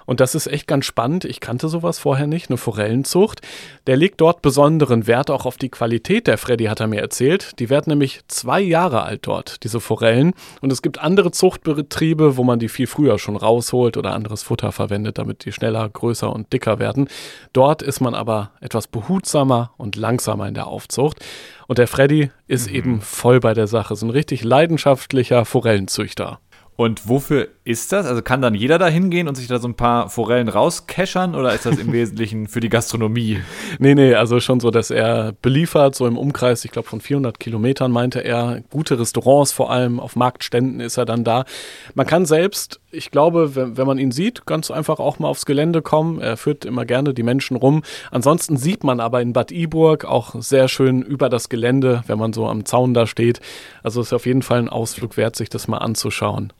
Und 0.05 0.19
das 0.19 0.35
ist 0.35 0.47
echt 0.47 0.67
ganz 0.67 0.85
spannend. 0.85 1.25
Ich 1.25 1.39
kannte 1.39 1.69
sowas 1.69 1.99
vorher 1.99 2.27
nicht, 2.27 2.49
eine 2.49 2.57
Forellenzucht. 2.57 3.41
Der 3.87 3.95
legt 3.95 4.19
dort 4.19 4.41
besonderen 4.41 5.07
Wert 5.07 5.29
auch 5.29 5.45
auf 5.45 5.57
die 5.57 5.69
Qualität. 5.69 6.27
Der 6.27 6.37
Freddy 6.37 6.65
hat 6.65 6.79
er 6.79 6.87
mir 6.87 7.01
erzählt. 7.01 7.59
Die 7.59 7.69
werden 7.69 7.91
nämlich 7.91 8.21
zwei 8.27 8.59
Jahre 8.59 9.03
alt 9.03 9.27
dort, 9.27 9.63
diese 9.63 9.79
Forellen. 9.79 10.33
Und 10.59 10.71
es 10.71 10.81
gibt 10.81 10.99
andere 10.99 11.31
Zuchtbetriebe, 11.31 12.35
wo 12.35 12.43
man 12.43 12.59
die 12.59 12.69
viel 12.69 12.87
früher 12.87 13.19
schon 13.19 13.35
rausholt 13.35 13.95
oder 13.95 14.13
anderes 14.13 14.43
Futter 14.43 14.71
verwendet, 14.71 15.17
damit 15.17 15.45
die 15.45 15.51
schneller, 15.51 15.87
größer 15.87 16.33
und 16.33 16.51
dicker 16.51 16.79
werden. 16.79 17.07
Dort 17.53 17.81
ist 17.81 18.01
man 18.01 18.15
aber 18.15 18.51
etwas 18.59 18.87
behutsamer 18.87 19.71
und 19.77 19.95
langsamer 19.95 20.47
in 20.47 20.55
der 20.55 20.67
Aufzucht. 20.67 21.23
Und 21.67 21.77
der 21.77 21.87
Freddy 21.87 22.31
ist 22.47 22.67
eben 22.67 22.99
voll 22.99 23.39
bei 23.39 23.53
der 23.53 23.67
Sache. 23.67 23.95
So 23.95 24.05
ein 24.05 24.09
richtig 24.09 24.43
leidenschaftlicher 24.43 25.45
Forellenzüchter. 25.45 26.39
Und 26.81 27.07
wofür 27.07 27.49
ist 27.63 27.91
das? 27.91 28.07
Also 28.07 28.23
kann 28.23 28.41
dann 28.41 28.55
jeder 28.55 28.79
da 28.79 28.87
hingehen 28.87 29.27
und 29.27 29.35
sich 29.35 29.45
da 29.45 29.59
so 29.59 29.67
ein 29.67 29.75
paar 29.75 30.09
Forellen 30.09 30.49
rauskeschern 30.49 31.35
oder 31.35 31.53
ist 31.53 31.67
das 31.67 31.77
im 31.77 31.91
Wesentlichen 31.93 32.47
für 32.47 32.59
die 32.59 32.69
Gastronomie? 32.69 33.39
Nee, 33.77 33.93
nee, 33.93 34.15
also 34.15 34.39
schon 34.39 34.59
so, 34.59 34.71
dass 34.71 34.89
er 34.89 35.33
beliefert, 35.43 35.93
so 35.93 36.07
im 36.07 36.17
Umkreis, 36.17 36.65
ich 36.65 36.71
glaube 36.71 36.89
von 36.89 36.99
400 36.99 37.39
Kilometern 37.39 37.91
meinte 37.91 38.21
er, 38.21 38.63
gute 38.71 38.97
Restaurants 38.97 39.51
vor 39.51 39.69
allem, 39.69 39.99
auf 39.99 40.15
Marktständen 40.15 40.79
ist 40.79 40.97
er 40.97 41.05
dann 41.05 41.23
da. 41.23 41.45
Man 41.93 42.07
kann 42.07 42.25
selbst, 42.25 42.79
ich 42.89 43.11
glaube, 43.11 43.55
wenn, 43.55 43.77
wenn 43.77 43.85
man 43.85 43.99
ihn 43.99 44.11
sieht, 44.11 44.47
ganz 44.47 44.71
einfach 44.71 44.99
auch 44.99 45.19
mal 45.19 45.27
aufs 45.27 45.45
Gelände 45.45 45.83
kommen. 45.83 46.19
Er 46.19 46.35
führt 46.35 46.65
immer 46.65 46.85
gerne 46.85 47.13
die 47.13 47.21
Menschen 47.21 47.57
rum. 47.57 47.83
Ansonsten 48.09 48.57
sieht 48.57 48.83
man 48.83 48.99
aber 48.99 49.21
in 49.21 49.33
Bad 49.33 49.51
Iburg 49.51 50.05
auch 50.05 50.33
sehr 50.41 50.67
schön 50.67 51.03
über 51.03 51.29
das 51.29 51.47
Gelände, 51.47 52.03
wenn 52.07 52.17
man 52.17 52.33
so 52.33 52.47
am 52.47 52.65
Zaun 52.65 52.95
da 52.95 53.05
steht. 53.05 53.39
Also 53.83 54.01
ist 54.01 54.13
auf 54.13 54.25
jeden 54.25 54.41
Fall 54.41 54.57
ein 54.57 54.69
Ausflug 54.69 55.15
wert, 55.15 55.35
sich 55.35 55.49
das 55.49 55.67
mal 55.67 55.77
anzuschauen. 55.77 56.51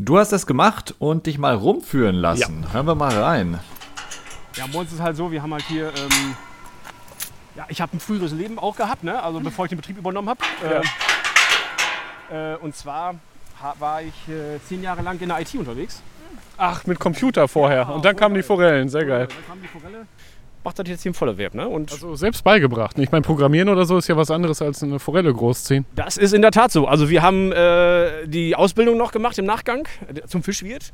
Du 0.00 0.16
hast 0.16 0.30
das 0.30 0.46
gemacht 0.46 0.94
und 1.00 1.26
dich 1.26 1.38
mal 1.38 1.56
rumführen 1.56 2.14
lassen. 2.14 2.72
Hören 2.72 2.86
wir 2.86 2.94
mal 2.94 3.12
rein. 3.18 3.58
Ja, 4.54 4.66
bei 4.72 4.78
uns 4.78 4.92
ist 4.92 5.00
halt 5.00 5.16
so, 5.16 5.32
wir 5.32 5.42
haben 5.42 5.52
halt 5.52 5.64
hier. 5.64 5.88
Ähm, 5.88 6.36
ja, 7.56 7.66
ich 7.68 7.80
habe 7.80 7.96
ein 7.96 8.00
früheres 8.00 8.30
Leben 8.30 8.60
auch 8.60 8.76
gehabt, 8.76 9.02
ne? 9.02 9.20
Also 9.20 9.40
bevor 9.40 9.64
ich 9.64 9.70
den 9.70 9.78
Betrieb 9.78 9.98
übernommen 9.98 10.28
habe. 10.28 10.40
Äh, 12.30 12.52
äh, 12.52 12.56
und 12.58 12.76
zwar 12.76 13.16
war 13.80 14.02
ich 14.02 14.14
äh, 14.28 14.60
zehn 14.68 14.84
Jahre 14.84 15.02
lang 15.02 15.18
in 15.18 15.30
der 15.30 15.40
IT 15.40 15.52
unterwegs. 15.56 16.00
Ach, 16.56 16.86
mit 16.86 17.00
Computer 17.00 17.48
vorher. 17.48 17.88
Und 17.88 18.04
dann 18.04 18.14
kamen 18.14 18.36
die 18.36 18.44
Forellen, 18.44 18.88
sehr 18.88 19.04
geil. 19.04 19.26
Dann 19.26 19.46
kam 19.48 19.62
die 19.62 19.68
Forelle. 19.68 20.06
Macht 20.64 20.78
das 20.78 20.88
jetzt 20.88 21.02
hier 21.02 21.10
im 21.10 21.14
Vollerwerb, 21.14 21.54
ne? 21.54 21.68
Und 21.68 21.92
Also 21.92 22.14
selbst 22.14 22.44
beigebracht. 22.44 22.98
Ich 22.98 23.10
meine, 23.10 23.22
Programmieren 23.22 23.68
oder 23.68 23.84
so 23.84 23.96
ist 23.96 24.08
ja 24.08 24.16
was 24.16 24.30
anderes 24.30 24.60
als 24.60 24.82
eine 24.82 24.98
Forelle 24.98 25.32
großziehen. 25.32 25.86
Das 25.94 26.16
ist 26.16 26.34
in 26.34 26.42
der 26.42 26.50
Tat 26.50 26.72
so. 26.72 26.86
Also 26.86 27.08
wir 27.08 27.22
haben 27.22 27.52
äh, 27.52 28.26
die 28.26 28.54
Ausbildung 28.56 28.96
noch 28.98 29.12
gemacht 29.12 29.38
im 29.38 29.44
Nachgang 29.44 29.86
äh, 30.12 30.26
zum 30.26 30.42
Fischwirt. 30.42 30.92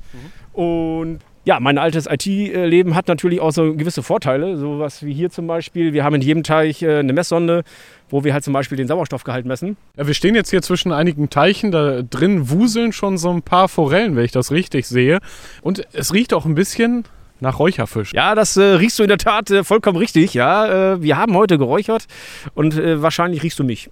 Und 0.53 1.21
ja, 1.45 1.61
mein 1.61 1.77
altes 1.77 2.07
IT-Leben 2.07 2.95
hat 2.95 3.09
natürlich 3.09 3.41
auch 3.41 3.51
so 3.51 3.75
gewisse 3.75 4.03
Vorteile. 4.03 4.57
Sowas 4.57 5.05
wie 5.05 5.13
hier 5.13 5.31
zum 5.31 5.47
Beispiel. 5.47 5.93
Wir 5.93 6.05
haben 6.05 6.15
in 6.15 6.23
jedem 6.23 6.43
Teich 6.43 6.83
äh, 6.83 6.99
eine 6.99 7.13
Messsonde, 7.13 7.65
wo 8.09 8.25
wir 8.25 8.33
halt 8.33 8.45
zum 8.45 8.53
Beispiel 8.53 8.77
den 8.77 8.89
Sauerstoffgehalt 8.89 9.45
messen. 9.45 9.77
Ja, 9.97 10.07
wir 10.07 10.15
stehen 10.15 10.35
jetzt 10.35 10.51
hier 10.51 10.63
zwischen 10.63 10.93
einigen 10.93 11.31
Teichen. 11.31 11.71
Da 11.71 12.03
drin 12.03 12.49
wuseln 12.49 12.93
schon 12.93 13.19
so 13.19 13.31
ein 13.31 13.43
paar 13.43 13.69
Forellen, 13.69 14.17
wenn 14.17 14.25
ich 14.25 14.33
das 14.33 14.53
richtig 14.53 14.87
sehe. 14.87 15.19
Und 15.63 15.87
es 15.93 16.15
riecht 16.15 16.33
auch 16.33 16.47
ein 16.47 16.55
bisschen 16.55 17.05
nach 17.45 17.59
Räucherfisch. 17.61 18.13
Ja, 18.13 18.35
das 18.35 18.57
äh, 18.57 18.63
riechst 18.63 18.99
du 18.99 19.05
in 19.05 19.09
der 19.09 19.19
Tat 19.19 19.51
äh, 19.51 19.63
vollkommen 19.63 19.97
richtig. 19.99 20.35
Ja, 20.35 20.95
äh, 20.95 21.03
wir 21.03 21.17
haben 21.17 21.35
heute 21.37 21.57
geräuchert 21.59 22.07
und 22.55 22.77
äh, 22.77 23.01
wahrscheinlich 23.01 23.43
riechst 23.43 23.59
du 23.59 23.65
mich. 23.65 23.89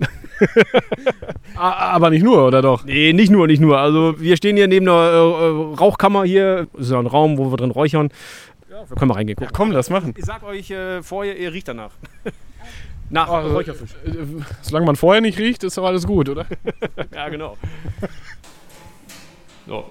Aber 1.56 2.10
nicht 2.10 2.22
nur, 2.22 2.46
oder 2.46 2.62
doch? 2.62 2.84
nee, 2.84 3.12
nicht 3.12 3.30
nur, 3.30 3.46
nicht 3.46 3.60
nur. 3.60 3.78
Also 3.78 4.14
wir 4.18 4.36
stehen 4.36 4.56
hier 4.56 4.66
neben 4.68 4.88
einer 4.88 4.98
äh, 5.10 5.74
Rauchkammer 5.78 6.24
hier. 6.24 6.66
Das 6.72 6.86
ist 6.86 6.92
ein 6.92 7.06
Raum, 7.06 7.38
wo 7.38 7.50
wir 7.52 7.56
drin 7.56 7.70
räuchern. 7.70 8.08
Ja, 8.70 8.88
wir 8.88 8.96
können 8.96 9.08
mal 9.08 9.14
reingehen. 9.14 9.38
Ja, 9.40 9.48
komm, 9.52 9.70
lass 9.70 9.90
machen. 9.90 10.14
Ich 10.16 10.24
sag 10.24 10.42
euch 10.42 10.70
äh, 10.70 11.02
vorher, 11.02 11.36
ihr 11.38 11.52
riecht 11.52 11.68
danach. 11.68 11.92
Nach 13.10 13.28
Ah, 13.28 13.40
Räucherfisch. 13.40 13.90
äh, 14.06 14.10
Solange 14.62 14.86
man 14.86 14.96
vorher 14.96 15.20
nicht 15.20 15.38
riecht, 15.38 15.62
ist 15.64 15.76
doch 15.76 15.84
alles 15.84 16.06
gut, 16.06 16.30
oder? 16.30 16.46
Ja, 17.14 17.28
genau. 17.28 17.58
So. 19.66 19.84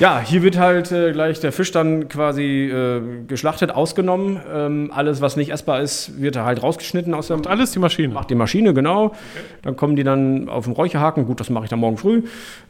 Ja, 0.00 0.20
hier 0.20 0.42
wird 0.42 0.58
halt 0.58 0.90
äh, 0.90 1.12
gleich 1.12 1.38
der 1.40 1.52
Fisch 1.52 1.70
dann 1.70 2.08
quasi 2.08 2.68
äh, 2.68 3.00
geschlachtet, 3.26 3.70
ausgenommen. 3.70 4.40
Ähm, 4.52 4.90
alles, 4.92 5.20
was 5.20 5.36
nicht 5.36 5.50
essbar 5.50 5.80
ist, 5.80 6.20
wird 6.20 6.36
halt 6.36 6.62
rausgeschnitten 6.62 7.14
aus 7.14 7.28
der 7.28 7.36
Und 7.36 7.46
alles 7.46 7.72
die 7.72 7.78
Maschine. 7.78 8.12
Macht 8.12 8.30
die 8.30 8.34
Maschine, 8.34 8.74
genau. 8.74 9.12
Dann 9.62 9.76
kommen 9.76 9.94
die 9.94 10.02
dann 10.02 10.48
auf 10.48 10.64
den 10.64 10.72
Räucherhaken. 10.72 11.26
Gut, 11.26 11.40
das 11.40 11.50
mache 11.50 11.64
ich 11.64 11.70
dann 11.70 11.78
morgen 11.78 11.98
früh. 11.98 12.22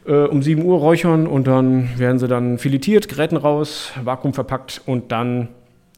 Äh, 0.05 0.13
um 0.25 0.43
7 0.43 0.63
Uhr 0.63 0.77
räuchern 0.79 1.25
und 1.25 1.47
dann 1.47 1.89
werden 1.97 2.19
sie 2.19 2.27
dann 2.27 2.57
filetiert, 2.57 3.09
Gräten 3.09 3.37
raus, 3.37 3.93
Vakuum 4.03 4.33
verpackt 4.33 4.81
und 4.85 5.11
dann 5.11 5.47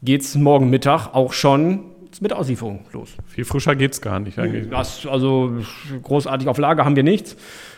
geht's 0.02 0.36
morgen 0.36 0.70
Mittag 0.70 1.08
auch 1.14 1.32
schon 1.32 1.80
mit 2.20 2.30
der 2.30 2.38
Auslieferung 2.38 2.84
los. 2.92 3.10
Viel 3.26 3.44
frischer 3.44 3.74
geht's 3.76 4.00
gar 4.00 4.18
nicht 4.20 4.38
eigentlich. 4.38 4.68
Das, 4.70 5.06
also 5.06 5.52
großartig 6.02 6.48
auf 6.48 6.58
Lager 6.58 6.84
haben 6.84 6.96
wir 6.96 7.02
nichts. 7.02 7.36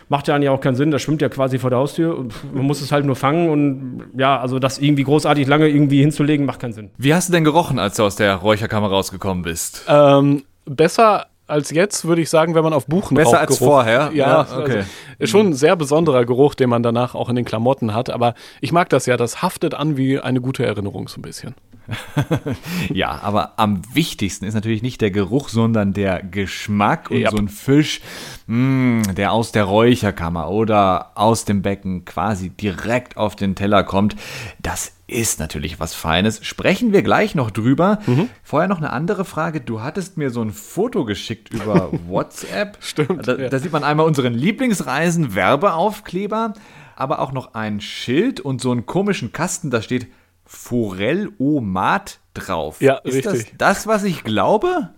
Macht 0.09 0.27
ja 0.27 0.35
eigentlich 0.35 0.49
auch 0.49 0.61
keinen 0.61 0.75
Sinn, 0.75 0.89
das 0.91 1.01
schwimmt 1.01 1.21
ja 1.21 1.29
quasi 1.29 1.59
vor 1.59 1.69
der 1.69 1.79
Haustür. 1.79 2.17
Und 2.17 2.33
Man 2.53 2.65
muss 2.65 2.81
es 2.81 2.91
halt 2.91 3.05
nur 3.05 3.15
fangen 3.15 3.49
und 3.49 4.03
ja, 4.17 4.39
also 4.39 4.57
das 4.59 4.79
irgendwie 4.79 5.03
großartig 5.03 5.47
lange 5.47 5.67
irgendwie 5.67 6.01
hinzulegen, 6.01 6.45
macht 6.45 6.59
keinen 6.59 6.73
Sinn. 6.73 6.89
Wie 6.97 7.13
hast 7.13 7.29
du 7.29 7.33
denn 7.33 7.43
gerochen, 7.43 7.77
als 7.79 7.97
du 7.97 8.03
aus 8.03 8.15
der 8.15 8.35
Räucherkammer 8.35 8.87
rausgekommen 8.87 9.43
bist? 9.43 9.85
Ähm, 9.87 10.43
besser 10.65 11.27
als 11.49 11.71
jetzt, 11.71 12.05
würde 12.05 12.21
ich 12.21 12.29
sagen, 12.29 12.55
wenn 12.55 12.63
man 12.63 12.73
auf 12.73 12.85
Buchen 12.85 13.15
Besser 13.15 13.39
als 13.39 13.57
vorher? 13.57 14.11
Ja, 14.13 14.27
Ja, 14.27 14.41
okay. 14.41 14.77
also, 14.77 14.89
ist 15.17 15.29
schon 15.29 15.47
ein 15.47 15.53
sehr 15.53 15.75
besonderer 15.75 16.25
Geruch, 16.25 16.53
den 16.55 16.69
man 16.69 16.83
danach 16.83 17.15
auch 17.15 17.29
in 17.29 17.35
den 17.35 17.45
Klamotten 17.45 17.93
hat. 17.93 18.09
Aber 18.09 18.35
ich 18.61 18.71
mag 18.71 18.89
das 18.89 19.05
ja, 19.05 19.17
das 19.17 19.41
haftet 19.41 19.73
an 19.73 19.97
wie 19.97 20.19
eine 20.19 20.41
gute 20.41 20.65
Erinnerung 20.65 21.07
so 21.07 21.19
ein 21.19 21.23
bisschen. 21.23 21.55
Ja, 22.93 23.19
aber 23.21 23.53
am 23.57 23.81
wichtigsten 23.93 24.45
ist 24.45 24.53
natürlich 24.53 24.81
nicht 24.81 25.01
der 25.01 25.11
Geruch, 25.11 25.49
sondern 25.49 25.93
der 25.93 26.21
Geschmack. 26.23 27.09
Und 27.11 27.17
Ja. 27.19 27.31
so 27.31 27.37
ein 27.37 27.49
Fisch, 27.49 28.01
mh, 28.47 29.13
der 29.13 29.31
aus 29.31 29.51
der 29.51 29.65
Räucherkammer 29.65 30.49
oder 30.49 31.11
aus 31.15 31.45
dem 31.45 31.61
Becken 31.61 32.05
quasi 32.05 32.49
direkt 32.49 33.17
auf 33.17 33.35
den 33.35 33.55
Teller 33.55 33.83
kommt, 33.83 34.15
das 34.61 34.91
ist 35.07 35.39
natürlich 35.39 35.79
was 35.79 35.93
Feines. 35.95 36.45
Sprechen 36.45 36.93
wir 36.93 37.01
gleich 37.01 37.33
noch 37.33 37.49
drüber. 37.49 37.97
Vorher 38.43 38.67
noch 38.69 38.77
eine 38.77 38.91
andere 38.91 39.25
Frage. 39.25 39.59
Du 39.59 39.81
hattest 39.81 40.17
mir 40.17 40.29
so 40.29 40.41
ein 40.41 40.51
Foto 40.51 41.03
geschickt 41.03 41.51
über 41.51 41.91
WhatsApp. 42.07 42.77
Stimmt, 42.79 43.27
Da, 43.27 43.35
ja. 43.35 43.49
da 43.49 43.57
sieht 43.59 43.71
man 43.71 43.83
einmal 43.83 44.05
unseren 44.05 44.33
Lieblingsreisen 44.35 45.33
Werbeaufkleber, 45.33 46.53
aber 46.95 47.19
auch 47.19 47.31
noch 47.31 47.55
ein 47.55 47.81
Schild 47.81 48.39
und 48.39 48.61
so 48.61 48.71
einen 48.71 48.85
komischen 48.85 49.31
Kasten, 49.31 49.71
da 49.71 49.81
steht 49.81 50.07
Forellomat 50.51 52.19
drauf. 52.33 52.81
Ja, 52.81 52.95
ist 52.95 53.17
richtig. 53.17 53.55
das 53.57 53.77
das, 53.77 53.87
was 53.87 54.03
ich 54.03 54.23
glaube? 54.23 54.89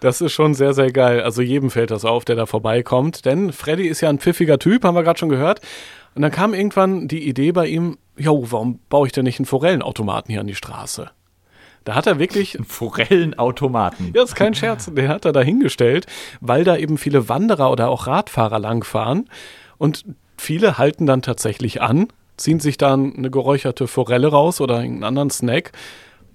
Das 0.00 0.20
ist 0.20 0.32
schon 0.32 0.54
sehr, 0.54 0.74
sehr 0.74 0.90
geil. 0.90 1.22
Also 1.22 1.40
jedem 1.40 1.70
fällt 1.70 1.92
das 1.92 2.04
auf, 2.04 2.24
der 2.24 2.34
da 2.34 2.46
vorbeikommt. 2.46 3.24
Denn 3.24 3.52
Freddy 3.52 3.86
ist 3.86 4.00
ja 4.00 4.08
ein 4.08 4.18
pfiffiger 4.18 4.58
Typ, 4.58 4.82
haben 4.82 4.96
wir 4.96 5.04
gerade 5.04 5.18
schon 5.18 5.28
gehört. 5.28 5.60
Und 6.16 6.22
dann 6.22 6.32
kam 6.32 6.52
irgendwann 6.52 7.06
die 7.06 7.28
Idee 7.28 7.52
bei 7.52 7.68
ihm, 7.68 7.96
jo, 8.16 8.50
warum 8.50 8.80
baue 8.88 9.06
ich 9.06 9.12
denn 9.12 9.22
nicht 9.24 9.38
einen 9.38 9.46
Forellenautomaten 9.46 10.32
hier 10.32 10.40
an 10.40 10.48
die 10.48 10.56
Straße? 10.56 11.10
Da 11.84 11.94
hat 11.94 12.08
er 12.08 12.18
wirklich 12.18 12.58
Forellenautomaten. 12.66 14.12
Ja, 14.14 14.24
ist 14.24 14.34
kein 14.34 14.54
Scherz. 14.54 14.92
Den 14.92 15.08
hat 15.08 15.24
er 15.24 15.32
da 15.32 15.42
hingestellt, 15.42 16.06
weil 16.40 16.64
da 16.64 16.76
eben 16.76 16.98
viele 16.98 17.28
Wanderer 17.28 17.70
oder 17.70 17.88
auch 17.88 18.08
Radfahrer 18.08 18.58
langfahren. 18.58 19.30
Und 19.78 20.04
viele 20.36 20.76
halten 20.76 21.06
dann 21.06 21.22
tatsächlich 21.22 21.80
an, 21.82 22.08
ziehen 22.38 22.60
sich 22.60 22.78
dann 22.78 23.14
eine 23.16 23.30
geräucherte 23.30 23.86
Forelle 23.86 24.28
raus 24.28 24.60
oder 24.60 24.78
einen 24.78 25.04
anderen 25.04 25.30
Snack. 25.30 25.72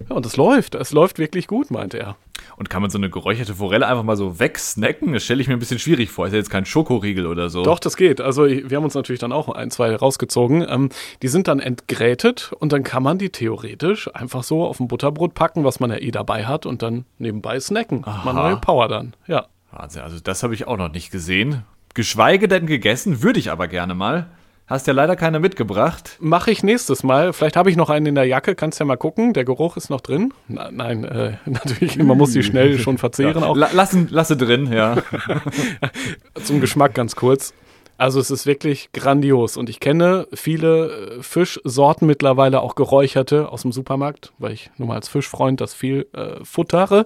Ja, 0.09 0.15
und 0.15 0.25
es 0.25 0.37
läuft. 0.37 0.75
Es 0.75 0.91
läuft 0.91 1.17
wirklich 1.17 1.47
gut, 1.47 1.71
meinte 1.71 1.99
er. 1.99 2.15
Und 2.57 2.69
kann 2.69 2.81
man 2.81 2.91
so 2.91 2.97
eine 2.97 3.09
geräucherte 3.09 3.55
Forelle 3.55 3.87
einfach 3.87 4.03
mal 4.03 4.17
so 4.17 4.39
wegsnacken? 4.39 5.13
Das 5.13 5.23
stelle 5.23 5.41
ich 5.41 5.47
mir 5.47 5.53
ein 5.53 5.59
bisschen 5.59 5.79
schwierig 5.79 6.11
vor. 6.11 6.27
Ist 6.27 6.33
ja 6.33 6.39
jetzt 6.39 6.49
kein 6.49 6.65
Schokoriegel 6.65 7.25
oder 7.25 7.49
so. 7.49 7.63
Doch, 7.63 7.79
das 7.79 7.95
geht. 7.97 8.21
Also 8.21 8.45
wir 8.45 8.77
haben 8.77 8.83
uns 8.83 8.93
natürlich 8.93 9.19
dann 9.19 9.31
auch 9.31 9.49
ein, 9.49 9.71
zwei 9.71 9.95
rausgezogen. 9.95 10.65
Ähm, 10.67 10.89
die 11.21 11.27
sind 11.29 11.47
dann 11.47 11.59
entgrätet 11.59 12.51
und 12.59 12.73
dann 12.73 12.83
kann 12.83 13.01
man 13.01 13.17
die 13.17 13.29
theoretisch 13.29 14.13
einfach 14.13 14.43
so 14.43 14.65
auf 14.65 14.79
ein 14.79 14.87
Butterbrot 14.87 15.33
packen, 15.33 15.63
was 15.63 15.79
man 15.79 15.89
ja 15.89 15.97
eh 15.97 16.11
dabei 16.11 16.45
hat 16.45 16.65
und 16.65 16.81
dann 16.81 17.05
nebenbei 17.17 17.59
snacken. 17.59 18.05
Hat 18.05 18.25
Man 18.25 18.37
Aha. 18.37 18.49
neue 18.49 18.57
Power 18.57 18.87
dann. 18.87 19.15
Ja. 19.27 19.47
Wahnsinn, 19.71 20.03
also 20.03 20.19
das 20.19 20.43
habe 20.43 20.53
ich 20.53 20.67
auch 20.67 20.77
noch 20.77 20.91
nicht 20.91 21.11
gesehen. 21.11 21.63
Geschweige 21.95 22.47
denn 22.47 22.67
gegessen, 22.67 23.23
würde 23.23 23.39
ich 23.39 23.51
aber 23.51 23.67
gerne 23.67 23.95
mal. 23.95 24.27
Hast 24.65 24.87
ja 24.87 24.93
leider 24.93 25.17
keine 25.17 25.39
mitgebracht. 25.41 26.17
Mache 26.21 26.49
ich 26.49 26.63
nächstes 26.63 27.03
Mal. 27.03 27.33
Vielleicht 27.33 27.57
habe 27.57 27.69
ich 27.69 27.75
noch 27.75 27.89
einen 27.89 28.05
in 28.05 28.15
der 28.15 28.23
Jacke, 28.23 28.55
kannst 28.55 28.79
ja 28.79 28.85
mal 28.85 28.95
gucken. 28.95 29.33
Der 29.33 29.43
Geruch 29.43 29.75
ist 29.75 29.89
noch 29.89 29.99
drin. 29.99 30.33
Na, 30.47 30.71
nein, 30.71 31.03
äh, 31.03 31.33
natürlich, 31.45 31.97
man 31.97 32.17
muss 32.17 32.31
die 32.31 32.43
schnell 32.43 32.79
schon 32.79 32.97
verzehren. 32.97 33.41
Ja, 33.41 33.47
auch. 33.47 33.57
Lassen, 33.57 34.07
lasse 34.09 34.37
drin, 34.37 34.71
ja. 34.71 34.97
Zum 36.43 36.61
Geschmack 36.61 36.93
ganz 36.93 37.15
kurz. 37.17 37.53
Also 37.97 38.19
es 38.19 38.31
ist 38.31 38.45
wirklich 38.45 38.91
grandios 38.93 39.57
und 39.57 39.69
ich 39.69 39.79
kenne 39.79 40.27
viele 40.33 41.17
äh, 41.17 41.23
Fischsorten 41.23 42.07
mittlerweile, 42.07 42.61
auch 42.61 42.75
geräucherte 42.75 43.49
aus 43.49 43.63
dem 43.63 43.71
Supermarkt, 43.71 44.33
weil 44.39 44.53
ich 44.53 44.71
nur 44.77 44.87
mal 44.87 44.95
als 44.95 45.09
Fischfreund 45.09 45.61
das 45.61 45.73
viel 45.73 46.07
äh, 46.13 46.43
futtere. 46.43 47.05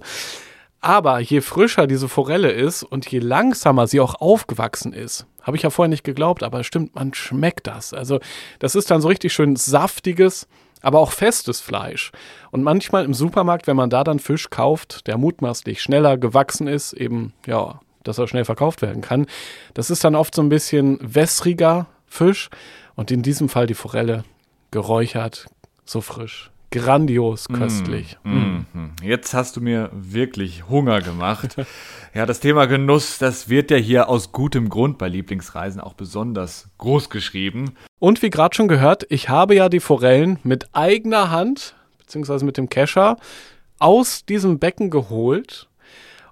Aber 0.80 1.20
je 1.20 1.42
frischer 1.42 1.88
diese 1.88 2.08
Forelle 2.08 2.52
ist 2.52 2.84
und 2.84 3.08
je 3.12 3.20
langsamer 3.20 3.88
sie 3.88 4.00
auch 4.00 4.16
aufgewachsen 4.22 4.94
ist, 4.94 5.26
habe 5.48 5.58
ich 5.58 5.64
ja 5.64 5.72
vorher 5.72 5.90
nicht 5.90 6.04
geglaubt, 6.04 6.44
aber 6.44 6.64
stimmt, 6.64 6.94
man 6.94 7.14
schmeckt 7.14 7.66
das. 7.66 7.94
Also 7.94 8.20
das 8.60 8.76
ist 8.76 8.92
dann 8.92 9.02
so 9.02 9.08
richtig 9.08 9.34
schön 9.34 9.56
saftiges, 9.56 10.48
aber 10.82 11.00
auch 11.00 11.12
festes 11.12 11.62
Fleisch. 11.62 12.12
Und 12.52 12.62
manchmal 12.62 13.06
im 13.06 13.16
Supermarkt, 13.16 13.66
wenn 13.66 13.76
man 13.76 13.90
da 13.90 14.04
dann 14.04 14.20
Fisch 14.20 14.52
kauft, 14.52 15.08
der 15.08 15.18
mutmaßlich 15.18 15.82
schneller 15.82 16.18
gewachsen 16.18 16.68
ist, 16.68 16.94
eben 16.94 17.34
ja 17.48 17.80
dass 18.08 18.18
er 18.18 18.28
schnell 18.28 18.46
verkauft 18.46 18.82
werden 18.82 19.02
kann. 19.02 19.28
Das 19.74 19.90
ist 19.90 20.04
dann 20.04 20.16
oft 20.16 20.34
so 20.34 20.42
ein 20.42 20.50
bisschen 20.50 20.98
wässriger 21.02 21.88
Fisch 22.08 22.50
und 22.96 23.12
in 23.12 23.22
diesem 23.22 23.50
Fall 23.50 23.68
die 23.68 23.74
Forelle 23.74 24.24
geräuchert, 24.72 25.48
so 25.86 26.02
frisch. 26.02 26.52
Grandios 26.72 27.48
köstlich. 27.48 28.18
Mm, 28.24 28.30
mm, 28.30 28.66
mm. 28.74 28.92
Jetzt 29.02 29.34
hast 29.34 29.56
du 29.56 29.62
mir 29.62 29.90
wirklich 29.94 30.68
Hunger 30.68 31.02
gemacht. 31.02 31.56
ja, 32.14 32.26
das 32.26 32.40
Thema 32.40 32.66
Genuss, 32.66 33.18
das 33.18 33.48
wird 33.48 33.72
ja 33.72 33.78
hier 33.78 34.10
aus 34.10 34.32
gutem 34.32 34.68
Grund 34.70 34.98
bei 34.98 35.08
Lieblingsreisen 35.08 35.80
auch 35.80 35.94
besonders 35.94 36.70
groß 36.78 37.10
geschrieben. 37.10 37.76
Und 38.00 38.22
wie 38.22 38.30
gerade 38.30 38.56
schon 38.56 38.68
gehört, 38.68 39.06
ich 39.10 39.30
habe 39.30 39.56
ja 39.56 39.70
die 39.70 39.80
Forellen 39.80 40.40
mit 40.44 40.68
eigener 40.74 41.32
Hand, 41.32 41.76
beziehungsweise 42.00 42.44
mit 42.44 42.58
dem 42.58 42.70
Kescher, 42.70 43.18
aus 43.80 44.26
diesem 44.26 44.60
Becken 44.60 44.90
geholt 44.90 45.68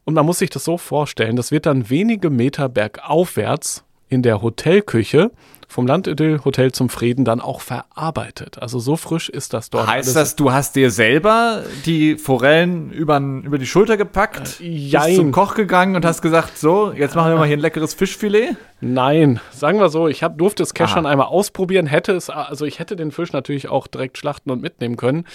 und 0.03 0.13
man 0.13 0.25
muss 0.25 0.39
sich 0.39 0.49
das 0.49 0.63
so 0.63 0.77
vorstellen, 0.77 1.35
das 1.35 1.51
wird 1.51 1.65
dann 1.65 1.89
wenige 1.89 2.29
Meter 2.29 2.69
bergaufwärts 2.69 3.84
in 4.09 4.21
der 4.21 4.41
Hotelküche 4.41 5.31
vom 5.67 5.87
Landidyll 5.87 6.39
Hotel 6.45 6.71
zum 6.71 6.89
Frieden 6.89 7.25
dann 7.25 7.41
auch 7.41 7.59
verarbeitet. 7.59 8.59
Also 8.61 8.79
so 8.79 8.95
frisch 8.95 9.29
ist 9.29 9.53
das 9.53 9.69
dort. 9.69 9.87
Heißt 9.87 10.15
das, 10.15 10.35
du 10.35 10.51
hast 10.51 10.75
dir 10.75 10.91
selber 10.91 11.63
die 11.85 12.17
Forellen 12.17 12.91
über, 12.91 13.17
über 13.17 13.57
die 13.57 13.65
Schulter 13.65 13.97
gepackt, 13.97 14.61
äh, 14.61 14.89
bist 14.89 15.15
zum 15.15 15.31
Koch 15.31 15.55
gegangen 15.55 15.95
und 15.95 16.05
hast 16.05 16.21
gesagt, 16.21 16.57
so, 16.57 16.93
jetzt 16.93 17.15
machen 17.15 17.31
wir 17.31 17.37
mal 17.37 17.47
hier 17.47 17.57
ein 17.57 17.61
leckeres 17.61 17.93
Fischfilet? 17.93 18.55
Nein, 18.79 19.39
sagen 19.51 19.79
wir 19.79 19.89
so, 19.89 20.07
ich 20.07 20.23
hab, 20.23 20.37
durfte 20.37 20.63
es 20.63 20.73
Keschern 20.73 21.05
einmal 21.05 21.27
ausprobieren, 21.27 21.87
hätte 21.87 22.13
es, 22.13 22.29
also 22.29 22.65
ich 22.65 22.79
hätte 22.79 22.95
den 22.95 23.11
Fisch 23.11 23.33
natürlich 23.33 23.67
auch 23.67 23.87
direkt 23.87 24.17
schlachten 24.17 24.51
und 24.51 24.61
mitnehmen 24.61 24.97
können. 24.97 25.25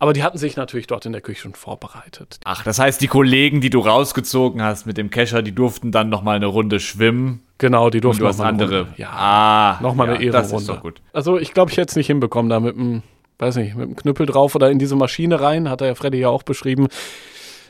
Aber 0.00 0.12
die 0.12 0.22
hatten 0.22 0.38
sich 0.38 0.56
natürlich 0.56 0.86
dort 0.86 1.06
in 1.06 1.12
der 1.12 1.20
Küche 1.20 1.42
schon 1.42 1.54
vorbereitet. 1.54 2.38
Ach, 2.44 2.62
das 2.62 2.78
heißt, 2.78 3.00
die 3.00 3.08
Kollegen, 3.08 3.60
die 3.60 3.70
du 3.70 3.80
rausgezogen 3.80 4.62
hast 4.62 4.86
mit 4.86 4.96
dem 4.96 5.10
Kescher, 5.10 5.42
die 5.42 5.52
durften 5.52 5.90
dann 5.90 6.08
noch 6.08 6.22
mal 6.22 6.36
eine 6.36 6.46
Runde 6.46 6.78
schwimmen. 6.78 7.42
Genau, 7.58 7.90
die 7.90 8.00
durften 8.00 8.22
und 8.22 8.24
du 8.24 8.28
hast 8.28 8.40
andere. 8.40 8.80
Runde. 8.82 8.94
Ja, 8.96 9.10
ah, 9.10 9.78
noch 9.82 9.94
mal 9.94 10.06
ja, 10.06 10.14
eine 10.14 10.24
Ehrenrunde. 10.24 10.52
Das 10.52 10.60
ist 10.62 10.68
doch 10.68 10.80
gut. 10.80 11.02
Also 11.12 11.38
ich 11.38 11.52
glaube, 11.52 11.70
ich 11.70 11.76
hätte 11.76 11.90
es 11.90 11.96
nicht 11.96 12.06
hinbekommen, 12.06 12.48
da 12.48 12.60
mit 12.60 12.76
einem, 12.76 13.02
weiß 13.38 13.56
nicht, 13.56 13.74
mit 13.74 13.86
einem 13.86 13.96
Knüppel 13.96 14.26
drauf 14.26 14.54
oder 14.54 14.70
in 14.70 14.78
diese 14.78 14.96
Maschine 14.96 15.40
rein, 15.40 15.68
hat 15.68 15.80
er 15.80 15.88
ja 15.88 15.94
Freddy 15.94 16.18
ja 16.18 16.28
auch 16.28 16.44
beschrieben. 16.44 16.88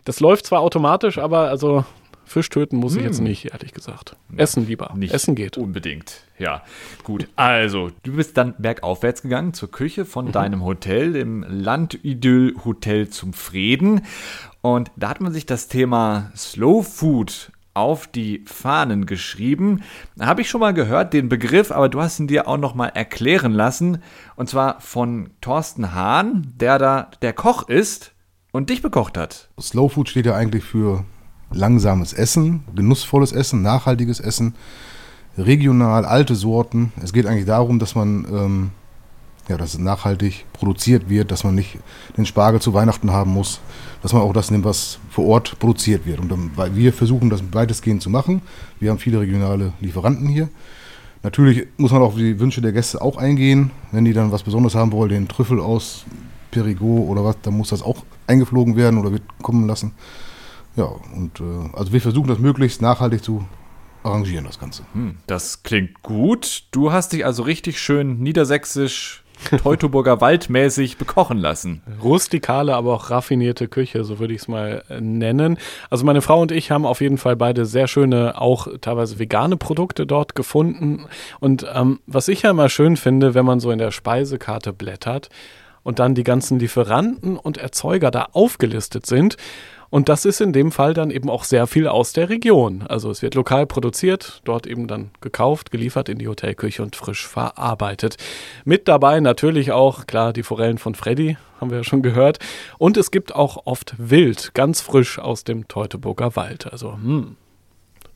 Das 0.05 0.21
läuft 0.21 0.47
zwar 0.47 0.61
automatisch, 0.61 1.19
aber 1.19 1.49
also 1.49 1.85
Fisch 2.29 2.51
töten 2.51 2.77
muss 2.77 2.95
ich 2.95 3.03
jetzt 3.03 3.19
hm. 3.19 3.25
nicht, 3.25 3.53
ehrlich 3.53 3.73
gesagt. 3.73 4.15
Essen 4.37 4.67
lieber. 4.67 4.93
Nicht 4.95 5.15
Essen 5.15 5.35
geht. 5.35 5.57
Unbedingt. 5.57 6.25
Ja, 6.39 6.63
gut. 7.03 7.27
Also, 7.37 7.91
du 8.03 8.17
bist 8.17 8.37
dann 8.37 8.55
bergaufwärts 8.59 9.23
gegangen 9.23 9.55
zur 9.55 9.71
Küche 9.71 10.05
von 10.05 10.27
mhm. 10.27 10.33
deinem 10.33 10.65
Hotel, 10.65 11.15
dem 11.15 11.45
Landidyll 11.49 12.55
Hotel 12.65 13.09
zum 13.09 13.33
Frieden. 13.33 14.03
Und 14.61 14.91
da 14.97 15.09
hat 15.09 15.21
man 15.23 15.33
sich 15.33 15.47
das 15.47 15.69
Thema 15.69 16.31
Slow 16.37 16.83
Food 16.83 17.51
auf 17.75 18.07
die 18.07 18.45
Fahnen 18.47 19.07
geschrieben. 19.07 19.83
Habe 20.21 20.41
ich 20.41 20.51
schon 20.51 20.61
mal 20.61 20.75
gehört, 20.75 21.13
den 21.13 21.29
Begriff, 21.29 21.71
aber 21.71 21.89
du 21.89 22.01
hast 22.01 22.19
ihn 22.19 22.27
dir 22.27 22.49
auch 22.49 22.59
noch 22.59 22.75
mal 22.75 22.89
erklären 22.89 23.53
lassen. 23.53 24.03
Und 24.37 24.49
zwar 24.49 24.81
von 24.81 25.31
Thorsten 25.41 25.95
Hahn, 25.95 26.53
der 26.57 26.79
da 26.79 27.11
der 27.23 27.33
Koch 27.33 27.69
ist 27.69 28.13
und 28.53 28.71
dich 28.71 28.83
bekocht 28.83 29.17
hat. 29.17 29.49
Slow 29.61 29.89
Food 29.89 30.09
steht 30.09 30.27
ja 30.27 30.35
eigentlich 30.35 30.65
für 30.65 31.05
langsames 31.51 32.13
Essen, 32.13 32.65
genussvolles 32.75 33.33
Essen, 33.33 33.63
nachhaltiges 33.63 34.21
Essen, 34.21 34.55
regional, 35.37 36.05
alte 36.05 36.35
Sorten. 36.35 36.93
Es 37.03 37.13
geht 37.13 37.27
eigentlich 37.27 37.47
darum, 37.47 37.79
dass 37.79 37.95
man, 37.95 38.27
ähm, 38.31 38.71
ja, 39.49 39.57
dass 39.57 39.75
es 39.75 39.79
nachhaltig 39.79 40.45
produziert 40.53 41.09
wird, 41.09 41.31
dass 41.31 41.45
man 41.45 41.55
nicht 41.55 41.79
den 42.17 42.27
Spargel 42.27 42.61
zu 42.61 42.75
Weihnachten 42.75 43.11
haben 43.11 43.33
muss, 43.33 43.61
dass 44.03 44.13
man 44.13 44.23
auch 44.23 44.33
das 44.33 44.51
nimmt, 44.51 44.65
was 44.65 44.99
vor 45.11 45.27
Ort 45.27 45.59
produziert 45.59 46.07
wird. 46.07 46.21
Und 46.21 46.31
dann, 46.31 46.51
wir 46.75 46.93
versuchen 46.93 47.31
das 47.31 47.43
weitestgehend 47.53 48.03
zu 48.03 48.11
machen. 48.11 48.43
Wir 48.79 48.91
haben 48.91 48.99
viele 48.99 49.21
regionale 49.21 49.73
Lieferanten 49.81 50.29
hier. 50.29 50.49
Natürlich 51.23 51.67
muss 51.79 51.91
man 51.91 52.03
auf 52.03 52.15
die 52.15 52.39
Wünsche 52.39 52.61
der 52.61 52.73
Gäste 52.73 53.01
auch 53.01 53.17
eingehen. 53.17 53.71
Wenn 53.91 54.05
die 54.05 54.13
dann 54.13 54.31
was 54.31 54.43
Besonderes 54.43 54.75
haben 54.75 54.93
wollen, 54.93 55.11
den 55.11 55.29
Trüffel 55.29 55.61
aus 55.61 56.05
Perigot 56.51 57.09
oder 57.09 57.25
was, 57.25 57.37
dann 57.43 57.57
muss 57.57 57.71
das 57.71 57.83
auch 57.83 58.05
eingeflogen 58.27 58.77
werden 58.77 58.99
oder 58.99 59.13
wird 59.13 59.23
kommen 59.43 59.67
lassen. 59.67 59.93
Ja, 60.77 60.85
und 61.15 61.41
äh, 61.41 61.77
also 61.77 61.93
wir 61.93 62.01
versuchen 62.01 62.29
das 62.29 62.39
möglichst 62.39 62.81
nachhaltig 62.83 63.25
zu 63.25 63.45
arrangieren, 64.05 64.45
das 64.45 64.59
Ganze. 64.59 64.85
Hm, 64.93 65.17
das 65.27 65.63
klingt 65.63 66.03
gut. 66.03 66.65
Du 66.71 66.93
hast 66.93 67.13
dich 67.13 67.25
also 67.25 67.43
richtig 67.43 67.81
schön 67.81 68.21
niedersächsisch 68.21 69.25
Teutoburger 69.63 70.21
Waldmäßig 70.21 70.97
bekochen 70.97 71.39
lassen. 71.39 71.83
Rustikale, 72.03 72.75
aber 72.75 72.95
auch 72.95 73.11
raffinierte 73.11 73.69
Küche, 73.69 74.05
so 74.05 74.19
würde 74.19 74.35
ich 74.35 74.43
es 74.43 74.49
mal 74.49 74.83
äh, 74.89 75.01
nennen. 75.01 75.59
Also 75.91 76.05
meine 76.05 76.23
Frau 76.23 76.41
und 76.41 76.53
ich 76.53 76.71
haben 76.71 76.87
auf 76.87 77.01
jeden 77.01 77.19
Fall 77.19 77.37
beide 77.37 77.67
sehr 77.67 77.89
schöne, 77.89 78.41
auch 78.41 78.69
teilweise 78.81 79.19
vegane 79.19 79.57
Produkte 79.57 80.07
dort 80.07 80.35
gefunden. 80.35 81.07
Und 81.41 81.67
ähm, 81.73 82.01
was 82.07 82.29
ich 82.29 82.43
ja 82.43 82.51
immer 82.51 82.69
schön 82.69 82.97
finde, 82.97 83.35
wenn 83.35 83.45
man 83.45 83.61
so 83.61 83.71
in 83.71 83.79
der 83.79 83.91
Speisekarte 83.91 84.73
blättert 84.73 85.29
und 85.83 85.99
dann 85.99 86.15
die 86.15 86.25
ganzen 86.25 86.59
Lieferanten 86.59 87.37
und 87.37 87.59
Erzeuger 87.59 88.11
da 88.11 88.29
aufgelistet 88.33 89.07
sind, 89.07 89.37
und 89.91 90.09
das 90.09 90.25
ist 90.25 90.41
in 90.41 90.53
dem 90.53 90.71
Fall 90.71 90.95
dann 90.95 91.11
eben 91.11 91.31
auch 91.31 91.45
sehr 91.45 91.67
viel 91.67 91.89
aus 91.89 92.13
der 92.13 92.29
Region. 92.29 92.85
Also 92.89 93.11
es 93.11 93.23
wird 93.23 93.35
lokal 93.35 93.67
produziert, 93.67 94.41
dort 94.45 94.67
eben 94.67 94.87
dann 94.87 95.11
gekauft, 95.21 95.71
geliefert 95.71 96.09
in 96.09 96.19
die 96.19 96.29
Hotelküche 96.29 96.83
und 96.83 96.95
frisch 96.97 97.27
verarbeitet. 97.27 98.17
Mit 98.65 98.89
dabei 98.89 99.21
natürlich 99.21 99.73
auch, 99.73 100.07
klar, 100.07 100.33
die 100.33 100.43
Forellen 100.43 100.79
von 100.79 100.95
Freddy, 100.95 101.37
haben 101.61 101.71
wir 101.71 101.79
ja 101.79 101.85
schon 101.85 102.03
gehört. 102.03 102.39
Und 102.79 102.97
es 102.97 103.11
gibt 103.11 103.35
auch 103.35 103.63
oft 103.65 103.95
Wild, 103.99 104.53
ganz 104.55 104.81
frisch 104.81 105.19
aus 105.19 105.45
dem 105.45 105.69
Teutoburger 105.69 106.37
Wald. 106.37 106.71
Also, 106.71 106.93
hm, 106.95 107.37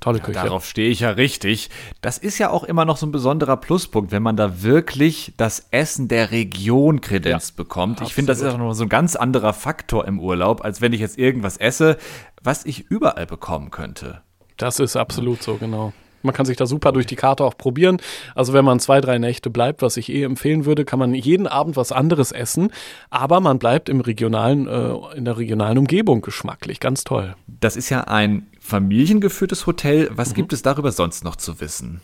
Tolle 0.02 0.18
Küche. 0.18 0.36
Ja, 0.36 0.44
darauf 0.44 0.66
stehe 0.66 0.90
ich 0.90 1.00
ja 1.00 1.10
richtig. 1.10 1.70
Das 2.00 2.18
ist 2.18 2.38
ja 2.38 2.50
auch 2.50 2.64
immer 2.64 2.84
noch 2.84 2.96
so 2.96 3.06
ein 3.06 3.12
besonderer 3.12 3.56
Pluspunkt, 3.56 4.10
wenn 4.10 4.22
man 4.22 4.36
da 4.36 4.62
wirklich 4.62 5.32
das 5.36 5.68
Essen 5.70 6.08
der 6.08 6.32
Region 6.32 7.00
Kredenz 7.00 7.50
ja, 7.50 7.54
bekommt. 7.56 8.00
Ich 8.00 8.12
finde, 8.12 8.32
das 8.32 8.40
ist 8.40 8.52
auch 8.52 8.58
noch 8.58 8.74
so 8.74 8.82
ein 8.82 8.88
ganz 8.88 9.14
anderer 9.14 9.52
Faktor 9.52 10.06
im 10.06 10.18
Urlaub, 10.18 10.64
als 10.64 10.80
wenn 10.80 10.92
ich 10.92 11.00
jetzt 11.00 11.18
irgendwas 11.18 11.56
esse, 11.56 11.98
was 12.42 12.66
ich 12.66 12.90
überall 12.90 13.26
bekommen 13.26 13.70
könnte. 13.70 14.22
Das 14.56 14.80
ist 14.80 14.96
absolut 14.96 15.40
so, 15.40 15.54
genau. 15.54 15.92
Man 16.22 16.34
kann 16.34 16.46
sich 16.46 16.56
da 16.56 16.66
super 16.66 16.92
durch 16.92 17.06
die 17.06 17.16
Karte 17.16 17.44
auch 17.44 17.56
probieren. 17.56 17.98
Also 18.34 18.52
wenn 18.52 18.64
man 18.64 18.80
zwei, 18.80 19.00
drei 19.00 19.18
Nächte 19.18 19.50
bleibt, 19.50 19.82
was 19.82 19.96
ich 19.96 20.08
eh 20.08 20.22
empfehlen 20.24 20.64
würde, 20.64 20.84
kann 20.84 20.98
man 20.98 21.14
jeden 21.14 21.46
Abend 21.46 21.76
was 21.76 21.92
anderes 21.92 22.32
essen, 22.32 22.70
aber 23.10 23.40
man 23.40 23.58
bleibt 23.58 23.88
im 23.88 24.00
regionalen, 24.00 24.66
äh, 24.66 25.16
in 25.16 25.24
der 25.24 25.36
regionalen 25.36 25.78
Umgebung 25.78 26.22
geschmacklich. 26.22 26.80
Ganz 26.80 27.04
toll. 27.04 27.34
Das 27.46 27.76
ist 27.76 27.90
ja 27.90 28.02
ein 28.02 28.46
familiengeführtes 28.62 29.66
Hotel. 29.66 30.08
Was 30.12 30.30
mhm. 30.30 30.34
gibt 30.34 30.52
es 30.52 30.62
darüber 30.62 30.92
sonst 30.92 31.24
noch 31.24 31.36
zu 31.36 31.60
wissen? 31.60 32.00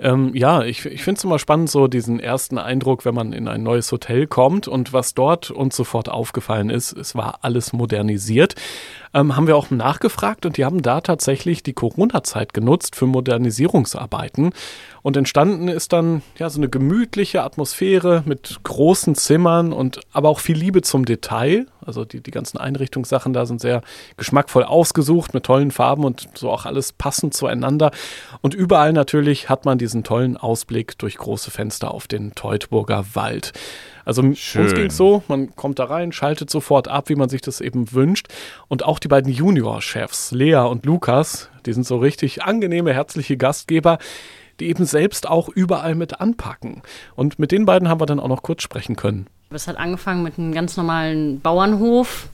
Ähm, 0.00 0.34
ja, 0.34 0.62
ich, 0.62 0.86
ich 0.86 1.02
finde 1.02 1.18
es 1.18 1.24
immer 1.24 1.38
spannend, 1.38 1.70
so 1.70 1.88
diesen 1.88 2.20
ersten 2.20 2.58
Eindruck, 2.58 3.04
wenn 3.04 3.14
man 3.14 3.32
in 3.32 3.48
ein 3.48 3.62
neues 3.62 3.90
Hotel 3.90 4.26
kommt 4.26 4.68
und 4.68 4.92
was 4.92 5.14
dort 5.14 5.50
uns 5.50 5.74
sofort 5.74 6.08
aufgefallen 6.08 6.70
ist, 6.70 6.92
es 6.92 7.16
war 7.16 7.40
alles 7.42 7.72
modernisiert. 7.72 8.54
Ähm, 9.14 9.34
haben 9.34 9.46
wir 9.46 9.56
auch 9.56 9.70
nachgefragt 9.70 10.46
und 10.46 10.56
die 10.56 10.64
haben 10.64 10.82
da 10.82 11.00
tatsächlich 11.00 11.62
die 11.62 11.72
Corona-Zeit 11.72 12.54
genutzt 12.54 12.94
für 12.94 13.06
Modernisierungsarbeiten. 13.06 14.52
Und 15.02 15.16
entstanden 15.16 15.68
ist 15.68 15.92
dann 15.92 16.22
ja 16.38 16.50
so 16.50 16.60
eine 16.60 16.68
gemütliche 16.68 17.42
Atmosphäre 17.42 18.22
mit 18.26 18.60
großen 18.62 19.14
Zimmern 19.14 19.72
und 19.72 20.00
aber 20.12 20.28
auch 20.28 20.40
viel 20.40 20.56
Liebe 20.56 20.82
zum 20.82 21.06
Detail. 21.06 21.66
Also 21.84 22.04
die, 22.04 22.20
die 22.20 22.30
ganzen 22.30 22.58
Einrichtungssachen 22.58 23.32
da 23.32 23.46
sind 23.46 23.62
sehr 23.62 23.80
geschmackvoll 24.18 24.64
ausgesucht 24.64 25.32
mit 25.32 25.44
tollen 25.44 25.70
Farben 25.70 26.04
und 26.04 26.28
so 26.34 26.50
auch 26.50 26.66
alles 26.66 26.92
passend 26.92 27.32
zueinander. 27.32 27.90
Und 28.42 28.52
überall 28.52 28.92
natürlich 28.92 29.48
hat 29.48 29.64
man 29.64 29.78
diesen 29.88 30.04
tollen 30.04 30.36
Ausblick 30.36 30.98
durch 30.98 31.16
große 31.16 31.50
Fenster 31.50 31.92
auf 31.92 32.06
den 32.06 32.34
Teutburger 32.34 33.04
Wald. 33.14 33.52
Also 34.04 34.22
Schön. 34.34 34.62
uns 34.62 34.74
ging 34.74 34.86
es 34.86 34.96
so, 34.96 35.22
man 35.28 35.56
kommt 35.56 35.78
da 35.78 35.84
rein, 35.84 36.12
schaltet 36.12 36.50
sofort 36.50 36.88
ab, 36.88 37.08
wie 37.08 37.14
man 37.14 37.28
sich 37.28 37.40
das 37.40 37.60
eben 37.60 37.92
wünscht. 37.92 38.28
Und 38.68 38.84
auch 38.84 38.98
die 38.98 39.08
beiden 39.08 39.32
Junior-Chefs, 39.32 40.32
Lea 40.32 40.56
und 40.56 40.84
Lukas, 40.84 41.50
die 41.64 41.72
sind 41.72 41.86
so 41.86 41.96
richtig 41.96 42.42
angenehme, 42.44 42.92
herzliche 42.92 43.36
Gastgeber 43.36 43.98
die 44.60 44.68
eben 44.70 44.84
selbst 44.86 45.28
auch 45.28 45.48
überall 45.48 45.94
mit 45.94 46.20
anpacken. 46.20 46.82
Und 47.14 47.38
mit 47.38 47.52
den 47.52 47.64
beiden 47.64 47.88
haben 47.88 48.00
wir 48.00 48.06
dann 48.06 48.18
auch 48.18 48.26
noch 48.26 48.42
kurz 48.42 48.62
sprechen 48.62 48.96
können. 48.96 49.28
Es 49.50 49.68
hat 49.68 49.76
angefangen 49.76 50.24
mit 50.24 50.36
einem 50.36 50.52
ganz 50.52 50.76
normalen 50.76 51.40
Bauernhof 51.40 52.28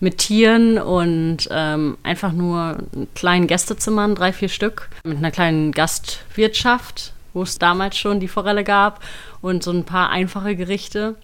mit 0.00 0.18
Tieren 0.18 0.78
und 0.78 1.48
ähm, 1.50 1.96
einfach 2.02 2.32
nur 2.32 2.78
kleinen 3.14 3.46
Gästezimmern, 3.46 4.14
drei, 4.14 4.32
vier 4.32 4.48
Stück, 4.48 4.88
mit 5.04 5.18
einer 5.18 5.30
kleinen 5.30 5.72
Gastwirtschaft, 5.72 7.12
wo 7.32 7.42
es 7.42 7.58
damals 7.58 7.96
schon 7.96 8.20
die 8.20 8.28
Forelle 8.28 8.64
gab 8.64 9.02
und 9.40 9.62
so 9.62 9.70
ein 9.70 9.84
paar 9.84 10.10
einfache 10.10 10.56
Gerichte. 10.56 11.16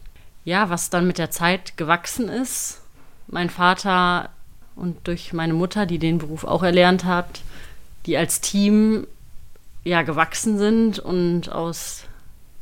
Ja, 0.45 0.71
was 0.71 0.91
dann 0.91 1.07
mit 1.07 1.19
der 1.19 1.31
Zeit 1.31 1.77
gewachsen 1.77 2.29
ist. 2.29 2.81
Mein 3.29 3.49
Vater 3.49 4.31
und 4.75 5.07
durch 5.07 5.33
meine 5.33 5.55
Mutter, 5.55 5.87
die 5.87 5.99
den 5.99 6.19
Beruf 6.19 6.45
auch 6.45 6.63
erlernt 6.63 7.05
hat, 7.05 7.43
die 8.07 8.17
als 8.17 8.41
Team 8.41 9.07
ja 9.85 10.03
gewachsen 10.03 10.59
sind 10.59 10.99
und 10.99 11.51
aus 11.51 12.05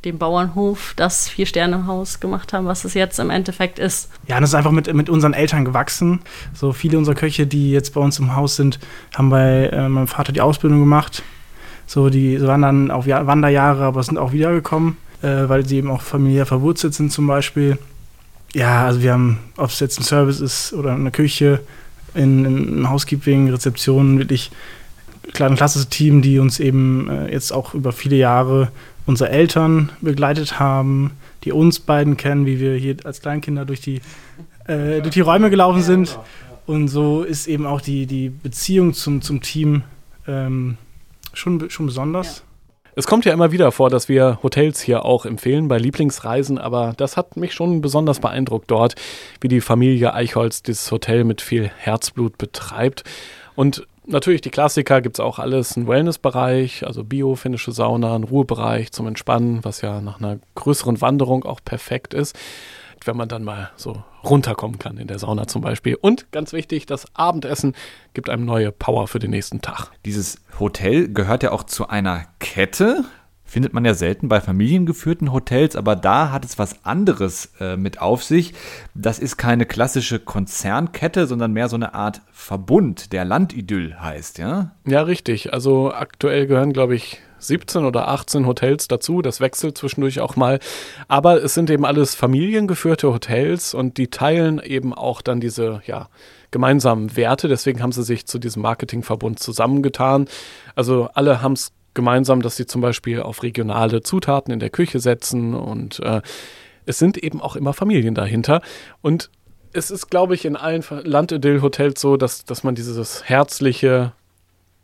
dem 0.05 0.17
Bauernhof 0.17 0.93
das 0.95 1.29
Vier-Sterne-Haus 1.29 2.19
gemacht 2.19 2.53
haben, 2.53 2.65
was 2.65 2.85
es 2.85 2.93
jetzt 2.93 3.19
im 3.19 3.29
Endeffekt 3.29 3.77
ist. 3.77 4.09
Ja, 4.27 4.39
das 4.39 4.49
ist 4.49 4.55
einfach 4.55 4.71
mit, 4.71 4.91
mit 4.93 5.09
unseren 5.09 5.33
Eltern 5.33 5.63
gewachsen. 5.63 6.21
So 6.53 6.73
viele 6.73 6.97
unserer 6.97 7.15
Köche, 7.15 7.45
die 7.45 7.71
jetzt 7.71 7.93
bei 7.93 8.01
uns 8.01 8.17
im 8.17 8.35
Haus 8.35 8.55
sind, 8.55 8.79
haben 9.15 9.29
bei 9.29 9.67
äh, 9.67 9.89
meinem 9.89 10.07
Vater 10.07 10.31
die 10.31 10.41
Ausbildung 10.41 10.79
gemacht. 10.79 11.23
So, 11.85 12.09
die 12.09 12.41
waren 12.41 12.61
dann 12.61 12.91
auf 12.91 13.05
Wanderjahre, 13.05 13.83
aber 13.83 14.01
sind 14.01 14.17
auch 14.17 14.31
wiedergekommen, 14.31 14.97
äh, 15.21 15.47
weil 15.47 15.65
sie 15.65 15.77
eben 15.77 15.91
auch 15.91 16.01
familiär 16.01 16.45
verwurzelt 16.45 16.93
sind 16.93 17.11
zum 17.11 17.27
Beispiel. 17.27 17.77
Ja, 18.53 18.85
also 18.85 19.01
wir 19.01 19.13
haben, 19.13 19.39
ob 19.57 19.69
es 19.69 19.79
jetzt 19.79 19.99
ein 19.99 20.03
Service 20.03 20.39
ist 20.39 20.73
oder 20.73 20.93
eine 20.93 21.11
Küche, 21.11 21.59
in, 22.13 22.45
in 22.45 22.89
Housekeeping, 22.89 23.49
Rezeption, 23.49 24.19
wirklich 24.19 24.51
ein 25.39 25.55
klassisches 25.55 25.89
Team, 25.89 26.21
die 26.21 26.39
uns 26.39 26.59
eben 26.59 27.09
äh, 27.09 27.31
jetzt 27.31 27.53
auch 27.53 27.73
über 27.73 27.91
viele 27.91 28.15
Jahre 28.15 28.71
unsere 29.11 29.29
Eltern 29.29 29.89
begleitet 29.99 30.57
haben, 30.57 31.11
die 31.43 31.51
uns 31.51 31.81
beiden 31.81 32.15
kennen, 32.15 32.45
wie 32.45 32.61
wir 32.61 32.75
hier 32.75 32.95
als 33.03 33.19
Kleinkinder 33.19 33.65
durch 33.65 33.81
die, 33.81 33.99
äh, 34.67 35.01
durch 35.01 35.13
die 35.13 35.19
Räume 35.19 35.49
gelaufen 35.49 35.81
sind. 35.81 36.17
Und 36.65 36.87
so 36.87 37.23
ist 37.23 37.47
eben 37.47 37.65
auch 37.65 37.81
die, 37.81 38.05
die 38.05 38.29
Beziehung 38.29 38.93
zum, 38.93 39.21
zum 39.21 39.41
Team 39.41 39.83
ähm, 40.29 40.77
schon, 41.33 41.69
schon 41.69 41.87
besonders. 41.87 42.45
Es 42.95 43.05
kommt 43.05 43.25
ja 43.25 43.33
immer 43.33 43.51
wieder 43.51 43.73
vor, 43.73 43.89
dass 43.89 44.07
wir 44.07 44.39
Hotels 44.43 44.79
hier 44.79 45.03
auch 45.03 45.25
empfehlen 45.25 45.67
bei 45.67 45.77
Lieblingsreisen, 45.77 46.57
aber 46.57 46.93
das 46.95 47.17
hat 47.17 47.35
mich 47.35 47.53
schon 47.53 47.81
besonders 47.81 48.21
beeindruckt 48.21 48.71
dort, 48.71 48.95
wie 49.41 49.49
die 49.49 49.59
Familie 49.59 50.13
Eichholz 50.13 50.63
dieses 50.63 50.89
Hotel 50.89 51.25
mit 51.25 51.41
viel 51.41 51.69
Herzblut 51.77 52.37
betreibt. 52.37 53.03
Und 53.55 53.85
natürlich 54.05 54.41
die 54.41 54.49
Klassiker 54.49 55.01
gibt 55.01 55.17
es 55.17 55.19
auch 55.19 55.39
alles, 55.39 55.75
ein 55.75 55.87
Wellnessbereich, 55.87 56.85
also 56.85 57.03
Bio-finnische 57.03 57.71
Sauna, 57.71 58.15
ein 58.15 58.23
Ruhebereich 58.23 58.91
zum 58.91 59.07
Entspannen, 59.07 59.63
was 59.63 59.81
ja 59.81 60.01
nach 60.01 60.19
einer 60.19 60.39
größeren 60.55 61.01
Wanderung 61.01 61.43
auch 61.45 61.59
perfekt 61.63 62.13
ist, 62.13 62.37
wenn 63.05 63.17
man 63.17 63.29
dann 63.29 63.43
mal 63.43 63.71
so 63.75 64.03
runterkommen 64.23 64.77
kann 64.77 64.97
in 64.97 65.07
der 65.07 65.19
Sauna 65.19 65.47
zum 65.47 65.61
Beispiel. 65.61 65.95
Und 65.95 66.31
ganz 66.31 66.53
wichtig, 66.53 66.85
das 66.85 67.05
Abendessen 67.15 67.75
gibt 68.13 68.29
einem 68.29 68.45
neue 68.45 68.71
Power 68.71 69.07
für 69.07 69.19
den 69.19 69.31
nächsten 69.31 69.61
Tag. 69.61 69.91
Dieses 70.05 70.37
Hotel 70.59 71.11
gehört 71.11 71.43
ja 71.43 71.51
auch 71.51 71.63
zu 71.63 71.87
einer 71.87 72.25
Kette 72.39 73.03
findet 73.51 73.73
man 73.73 73.83
ja 73.83 73.93
selten 73.93 74.29
bei 74.29 74.39
familiengeführten 74.39 75.33
Hotels, 75.33 75.75
aber 75.75 75.97
da 75.97 76.31
hat 76.31 76.45
es 76.45 76.57
was 76.57 76.85
anderes 76.85 77.51
äh, 77.59 77.75
mit 77.75 77.99
auf 77.99 78.23
sich. 78.23 78.53
Das 78.93 79.19
ist 79.19 79.35
keine 79.35 79.65
klassische 79.65 80.19
Konzernkette, 80.19 81.27
sondern 81.27 81.51
mehr 81.51 81.67
so 81.67 81.75
eine 81.75 81.93
Art 81.93 82.21
Verbund, 82.31 83.11
der 83.11 83.25
Landidyll 83.25 83.97
heißt, 83.99 84.37
ja? 84.37 84.71
Ja, 84.85 85.01
richtig. 85.01 85.51
Also 85.51 85.91
aktuell 85.91 86.47
gehören, 86.47 86.71
glaube 86.71 86.95
ich, 86.95 87.19
17 87.39 87.83
oder 87.83 88.07
18 88.07 88.47
Hotels 88.47 88.87
dazu. 88.87 89.21
Das 89.21 89.41
wechselt 89.41 89.77
zwischendurch 89.77 90.21
auch 90.21 90.37
mal. 90.37 90.59
Aber 91.09 91.43
es 91.43 91.53
sind 91.53 91.69
eben 91.69 91.85
alles 91.85 92.15
familiengeführte 92.15 93.11
Hotels 93.11 93.73
und 93.73 93.97
die 93.97 94.07
teilen 94.07 94.61
eben 94.63 94.93
auch 94.93 95.21
dann 95.21 95.41
diese, 95.41 95.81
ja, 95.85 96.07
gemeinsamen 96.51 97.17
Werte. 97.17 97.49
Deswegen 97.49 97.81
haben 97.81 97.91
sie 97.91 98.03
sich 98.03 98.27
zu 98.27 98.39
diesem 98.39 98.61
Marketingverbund 98.61 99.39
zusammengetan. 99.39 100.29
Also 100.73 101.09
alle 101.13 101.41
haben 101.41 101.53
es 101.53 101.73
gemeinsam, 101.93 102.41
dass 102.41 102.55
sie 102.55 102.65
zum 102.65 102.81
Beispiel 102.81 103.21
auf 103.21 103.43
regionale 103.43 104.01
Zutaten 104.01 104.53
in 104.53 104.59
der 104.59 104.69
Küche 104.69 104.99
setzen 104.99 105.53
und 105.53 105.99
äh, 105.99 106.21
es 106.85 106.99
sind 106.99 107.17
eben 107.17 107.41
auch 107.41 107.55
immer 107.55 107.73
Familien 107.73 108.15
dahinter. 108.15 108.61
Und 109.01 109.29
es 109.73 109.91
ist, 109.91 110.09
glaube 110.09 110.35
ich, 110.35 110.45
in 110.45 110.55
allen 110.55 110.83
Landidyll-Hotels 110.89 112.01
so, 112.01 112.17
dass, 112.17 112.43
dass 112.45 112.63
man 112.63 112.75
dieses 112.75 113.23
Herzliche 113.23 114.13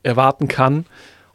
erwarten 0.03 0.47
kann. 0.47 0.85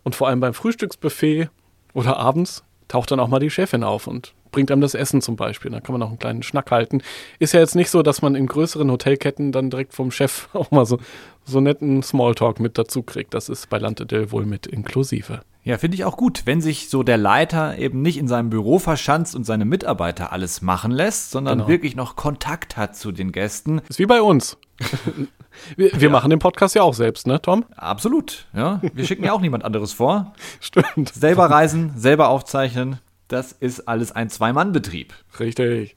Und 0.02 0.14
vor 0.14 0.28
allem 0.28 0.40
beim 0.40 0.54
Frühstücksbuffet 0.54 1.48
oder 1.94 2.16
abends 2.16 2.64
taucht 2.88 3.10
dann 3.10 3.20
auch 3.20 3.28
mal 3.28 3.38
die 3.38 3.50
Chefin 3.50 3.84
auf 3.84 4.06
und 4.06 4.34
bringt 4.52 4.70
einem 4.70 4.80
das 4.80 4.94
Essen 4.94 5.20
zum 5.20 5.36
Beispiel. 5.36 5.70
Da 5.70 5.80
kann 5.80 5.94
man 5.94 6.02
auch 6.02 6.08
einen 6.08 6.18
kleinen 6.18 6.42
Schnack 6.42 6.70
halten. 6.70 7.02
Ist 7.38 7.54
ja 7.54 7.60
jetzt 7.60 7.74
nicht 7.74 7.90
so, 7.90 8.02
dass 8.02 8.22
man 8.22 8.34
in 8.34 8.46
größeren 8.46 8.90
Hotelketten 8.90 9.50
dann 9.50 9.70
direkt 9.70 9.94
vom 9.94 10.10
Chef 10.10 10.48
auch 10.52 10.70
mal 10.70 10.86
so, 10.86 10.98
so 11.44 11.60
netten 11.60 12.02
Smalltalk 12.02 12.60
mit 12.60 12.78
dazu 12.78 13.02
kriegt. 13.02 13.34
Das 13.34 13.48
ist 13.48 13.68
bei 13.68 13.78
Lantedel 13.78 14.30
wohl 14.30 14.46
mit 14.46 14.66
inklusive. 14.66 15.40
Ja, 15.64 15.78
finde 15.78 15.94
ich 15.94 16.04
auch 16.04 16.16
gut, 16.16 16.42
wenn 16.44 16.60
sich 16.60 16.90
so 16.90 17.04
der 17.04 17.16
Leiter 17.16 17.78
eben 17.78 18.02
nicht 18.02 18.18
in 18.18 18.26
seinem 18.26 18.50
Büro 18.50 18.80
verschanzt 18.80 19.36
und 19.36 19.44
seine 19.44 19.64
Mitarbeiter 19.64 20.32
alles 20.32 20.60
machen 20.60 20.90
lässt, 20.90 21.30
sondern 21.30 21.58
genau. 21.58 21.68
wirklich 21.68 21.94
noch 21.94 22.16
Kontakt 22.16 22.76
hat 22.76 22.96
zu 22.96 23.12
den 23.12 23.30
Gästen. 23.30 23.80
Ist 23.88 24.00
wie 24.00 24.06
bei 24.06 24.22
uns. 24.22 24.58
wir, 25.76 25.92
wir 25.92 26.00
ja. 26.00 26.10
machen 26.10 26.30
den 26.30 26.40
Podcast 26.40 26.74
ja 26.74 26.82
auch 26.82 26.94
selbst, 26.94 27.28
ne, 27.28 27.40
Tom? 27.40 27.64
Absolut, 27.76 28.46
ja. 28.54 28.80
Wir 28.92 29.04
schicken 29.04 29.22
ja 29.22 29.32
auch 29.32 29.40
niemand 29.40 29.64
anderes 29.64 29.92
vor. 29.92 30.34
Stimmt. 30.60 31.10
Selber 31.14 31.46
reisen, 31.46 31.92
selber 31.96 32.28
aufzeichnen. 32.28 32.98
Das 33.32 33.50
ist 33.50 33.88
alles 33.88 34.12
ein 34.12 34.28
Zwei-Mann-Betrieb. 34.28 35.14
Richtig. 35.40 35.94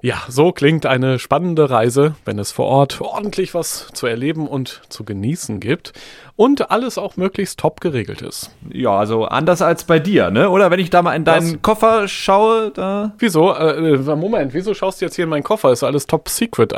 Ja, 0.00 0.22
so 0.26 0.52
klingt 0.52 0.86
eine 0.86 1.18
spannende 1.18 1.68
Reise, 1.68 2.14
wenn 2.24 2.38
es 2.38 2.50
vor 2.50 2.64
Ort 2.64 3.02
ordentlich 3.02 3.52
was 3.52 3.88
zu 3.92 4.06
erleben 4.06 4.48
und 4.48 4.80
zu 4.88 5.04
genießen 5.04 5.60
gibt 5.60 5.92
und 6.34 6.70
alles 6.70 6.96
auch 6.96 7.18
möglichst 7.18 7.60
top 7.60 7.82
geregelt 7.82 8.22
ist. 8.22 8.50
Ja, 8.72 8.96
also 8.96 9.26
anders 9.26 9.60
als 9.60 9.84
bei 9.84 9.98
dir, 9.98 10.30
ne? 10.30 10.48
Oder 10.48 10.70
wenn 10.70 10.80
ich 10.80 10.88
da 10.88 11.02
mal 11.02 11.14
in 11.14 11.26
deinen 11.26 11.56
was? 11.56 11.62
Koffer 11.62 12.08
schaue, 12.08 12.70
da. 12.70 13.12
Wieso? 13.18 13.52
Äh, 13.52 13.96
äh, 13.96 14.16
Moment, 14.16 14.54
wieso 14.54 14.72
schaust 14.72 15.02
du 15.02 15.04
jetzt 15.04 15.14
hier 15.14 15.24
in 15.24 15.28
meinen 15.28 15.44
Koffer? 15.44 15.70
Ist 15.70 15.84
alles 15.84 16.06
top 16.06 16.30
secret. 16.30 16.72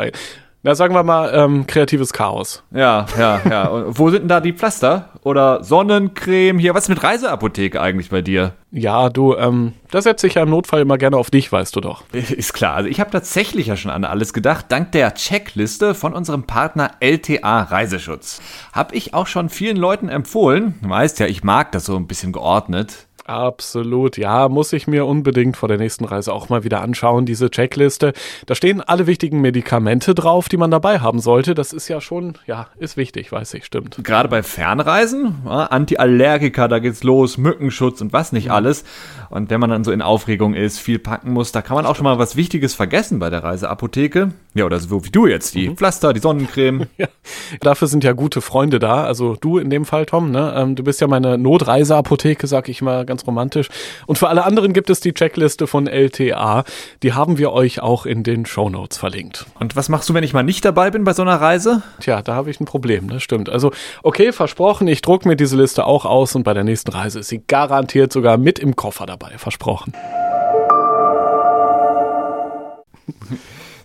Na, 0.66 0.74
sagen 0.74 0.94
wir 0.94 1.02
mal, 1.02 1.30
ähm, 1.34 1.66
kreatives 1.66 2.14
Chaos. 2.14 2.62
Ja, 2.70 3.04
ja, 3.18 3.38
ja. 3.50 3.66
Und 3.68 3.98
wo 3.98 4.08
sind 4.08 4.22
denn 4.22 4.28
da 4.28 4.40
die 4.40 4.54
Pflaster? 4.54 5.10
Oder 5.22 5.62
Sonnencreme? 5.62 6.58
Hier, 6.58 6.72
was 6.72 6.84
ist 6.84 6.88
mit 6.88 7.02
Reiseapotheke 7.02 7.82
eigentlich 7.82 8.08
bei 8.08 8.22
dir? 8.22 8.54
Ja, 8.70 9.10
du, 9.10 9.36
ähm, 9.36 9.74
da 9.90 10.00
setze 10.00 10.26
ich 10.26 10.34
ja 10.34 10.42
im 10.42 10.48
Notfall 10.48 10.80
immer 10.80 10.96
gerne 10.96 11.18
auf 11.18 11.30
dich, 11.30 11.52
weißt 11.52 11.76
du 11.76 11.82
doch. 11.82 12.04
Ist 12.12 12.54
klar. 12.54 12.76
Also 12.76 12.88
ich 12.88 12.98
habe 12.98 13.10
tatsächlich 13.10 13.66
ja 13.66 13.76
schon 13.76 13.90
an 13.90 14.04
alles 14.04 14.32
gedacht. 14.32 14.64
Dank 14.70 14.92
der 14.92 15.12
Checkliste 15.12 15.94
von 15.94 16.14
unserem 16.14 16.44
Partner 16.44 16.92
LTA 17.00 17.64
Reiseschutz. 17.64 18.40
Hab 18.72 18.94
ich 18.94 19.12
auch 19.12 19.26
schon 19.26 19.50
vielen 19.50 19.76
Leuten 19.76 20.08
empfohlen. 20.08 20.76
Du 20.80 20.88
weißt 20.88 21.20
ja, 21.20 21.26
ich 21.26 21.44
mag 21.44 21.72
das 21.72 21.84
so 21.84 21.94
ein 21.94 22.06
bisschen 22.06 22.32
geordnet. 22.32 23.06
Absolut, 23.26 24.18
ja, 24.18 24.50
muss 24.50 24.74
ich 24.74 24.86
mir 24.86 25.06
unbedingt 25.06 25.56
vor 25.56 25.68
der 25.68 25.78
nächsten 25.78 26.04
Reise 26.04 26.30
auch 26.32 26.50
mal 26.50 26.62
wieder 26.62 26.82
anschauen, 26.82 27.24
diese 27.24 27.50
Checkliste. 27.50 28.12
Da 28.44 28.54
stehen 28.54 28.82
alle 28.82 29.06
wichtigen 29.06 29.40
Medikamente 29.40 30.14
drauf, 30.14 30.50
die 30.50 30.58
man 30.58 30.70
dabei 30.70 30.98
haben 30.98 31.20
sollte. 31.20 31.54
Das 31.54 31.72
ist 31.72 31.88
ja 31.88 32.02
schon, 32.02 32.34
ja, 32.46 32.68
ist 32.78 32.98
wichtig, 32.98 33.32
weiß 33.32 33.54
ich, 33.54 33.64
stimmt. 33.64 33.96
Gerade 34.04 34.28
bei 34.28 34.42
Fernreisen, 34.42 35.36
ja, 35.46 35.64
Antiallergika, 35.64 36.68
da 36.68 36.80
geht's 36.80 37.02
los, 37.02 37.38
Mückenschutz 37.38 38.02
und 38.02 38.12
was 38.12 38.32
nicht 38.32 38.50
alles. 38.50 38.84
Und 39.30 39.48
wenn 39.48 39.58
man 39.58 39.70
dann 39.70 39.84
so 39.84 39.90
in 39.90 40.02
Aufregung 40.02 40.52
ist, 40.52 40.78
viel 40.78 40.98
packen 40.98 41.32
muss, 41.32 41.50
da 41.50 41.62
kann 41.62 41.76
man 41.76 41.86
auch 41.86 41.96
schon 41.96 42.04
mal 42.04 42.18
was 42.18 42.36
Wichtiges 42.36 42.74
vergessen 42.74 43.20
bei 43.20 43.30
der 43.30 43.42
Reiseapotheke. 43.42 44.32
Ja, 44.52 44.66
oder 44.66 44.78
so 44.78 45.04
wie 45.04 45.10
du 45.10 45.26
jetzt, 45.26 45.54
die 45.54 45.70
mhm. 45.70 45.76
Pflaster, 45.76 46.12
die 46.12 46.20
Sonnencreme. 46.20 46.86
Ja. 46.96 47.08
Dafür 47.60 47.88
sind 47.88 48.04
ja 48.04 48.12
gute 48.12 48.40
Freunde 48.40 48.78
da. 48.78 49.04
Also 49.04 49.36
du 49.40 49.58
in 49.58 49.68
dem 49.68 49.84
Fall, 49.84 50.06
Tom, 50.06 50.30
ne? 50.30 50.54
Ähm, 50.56 50.76
du 50.76 50.84
bist 50.84 51.00
ja 51.00 51.08
meine 51.08 51.38
Notreiseapotheke, 51.38 52.46
sag 52.46 52.68
ich 52.68 52.82
mal 52.82 53.04
ganz 53.04 53.13
romantisch. 53.26 53.68
Und 54.06 54.18
für 54.18 54.28
alle 54.28 54.44
anderen 54.44 54.72
gibt 54.72 54.90
es 54.90 55.00
die 55.00 55.14
Checkliste 55.14 55.66
von 55.66 55.86
LTA. 55.86 56.64
Die 57.02 57.12
haben 57.12 57.38
wir 57.38 57.52
euch 57.52 57.80
auch 57.80 58.06
in 58.06 58.22
den 58.22 58.46
Show 58.46 58.68
Notes 58.68 58.98
verlinkt. 58.98 59.46
Und 59.58 59.76
was 59.76 59.88
machst 59.88 60.08
du, 60.08 60.14
wenn 60.14 60.24
ich 60.24 60.32
mal 60.32 60.42
nicht 60.42 60.64
dabei 60.64 60.90
bin 60.90 61.04
bei 61.04 61.12
so 61.12 61.22
einer 61.22 61.40
Reise? 61.40 61.82
Tja, 62.00 62.22
da 62.22 62.34
habe 62.34 62.50
ich 62.50 62.60
ein 62.60 62.64
Problem, 62.64 63.08
das 63.08 63.22
stimmt. 63.22 63.48
Also, 63.48 63.72
okay, 64.02 64.32
versprochen, 64.32 64.88
ich 64.88 65.02
druck 65.02 65.24
mir 65.26 65.36
diese 65.36 65.56
Liste 65.56 65.84
auch 65.86 66.04
aus 66.04 66.34
und 66.34 66.42
bei 66.42 66.54
der 66.54 66.64
nächsten 66.64 66.90
Reise 66.90 67.20
ist 67.20 67.28
sie 67.28 67.42
garantiert 67.46 68.12
sogar 68.12 68.36
mit 68.36 68.58
im 68.58 68.76
Koffer 68.76 69.06
dabei. 69.06 69.38
Versprochen. 69.38 69.92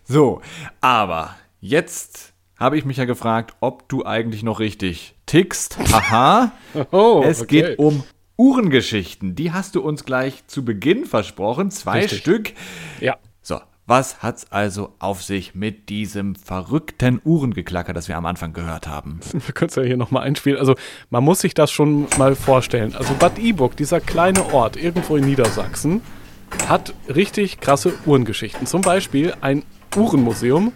so, 0.05 0.41
aber 0.81 1.35
jetzt 1.59 2.33
habe 2.59 2.77
ich 2.77 2.85
mich 2.85 2.97
ja 2.97 3.05
gefragt, 3.05 3.55
ob 3.61 3.87
du 3.87 4.05
eigentlich 4.05 4.43
noch 4.43 4.59
richtig 4.59 5.15
tickst. 5.25 5.77
Aha. 5.93 6.51
oh, 6.91 7.23
es 7.25 7.41
okay. 7.41 7.61
geht 7.61 7.79
um 7.79 8.03
Uhrengeschichten. 8.39 9.35
Die 9.35 9.51
hast 9.51 9.75
du 9.75 9.81
uns 9.81 10.05
gleich 10.05 10.47
zu 10.47 10.63
Beginn 10.63 11.05
versprochen. 11.05 11.71
Zwei 11.71 11.99
Richtig. 11.99 12.19
Stück. 12.19 12.53
Ja. 13.01 13.17
So, 13.41 13.59
Was 13.85 14.23
hat's 14.23 14.49
also 14.49 14.93
auf 14.99 15.21
sich 15.21 15.55
mit 15.55 15.89
diesem 15.89 16.35
verrückten 16.35 17.19
Uhrengeklacker, 17.25 17.91
das 17.91 18.07
wir 18.07 18.15
am 18.15 18.25
Anfang 18.25 18.53
gehört 18.53 18.87
haben? 18.87 19.19
Wir 19.33 19.53
können 19.53 19.67
es 19.67 19.75
ja 19.75 19.83
hier 19.83 19.97
nochmal 19.97 20.23
einspielen. 20.23 20.57
Also 20.57 20.75
man 21.09 21.21
muss 21.21 21.41
sich 21.41 21.53
das 21.53 21.69
schon 21.69 22.07
mal 22.17 22.33
vorstellen. 22.33 22.95
Also 22.95 23.13
Bad 23.15 23.37
Iburg, 23.37 23.75
dieser 23.75 23.99
kleine 23.99 24.53
Ort 24.53 24.77
irgendwo 24.77 25.17
in 25.17 25.25
Niedersachsen, 25.25 26.01
hat 26.69 26.93
richtig 27.13 27.59
krasse 27.59 27.91
Uhrengeschichten. 28.05 28.67
Zum 28.67 28.81
Beispiel 28.81 29.33
ein 29.41 29.63
Uhrenmuseum 29.97 30.71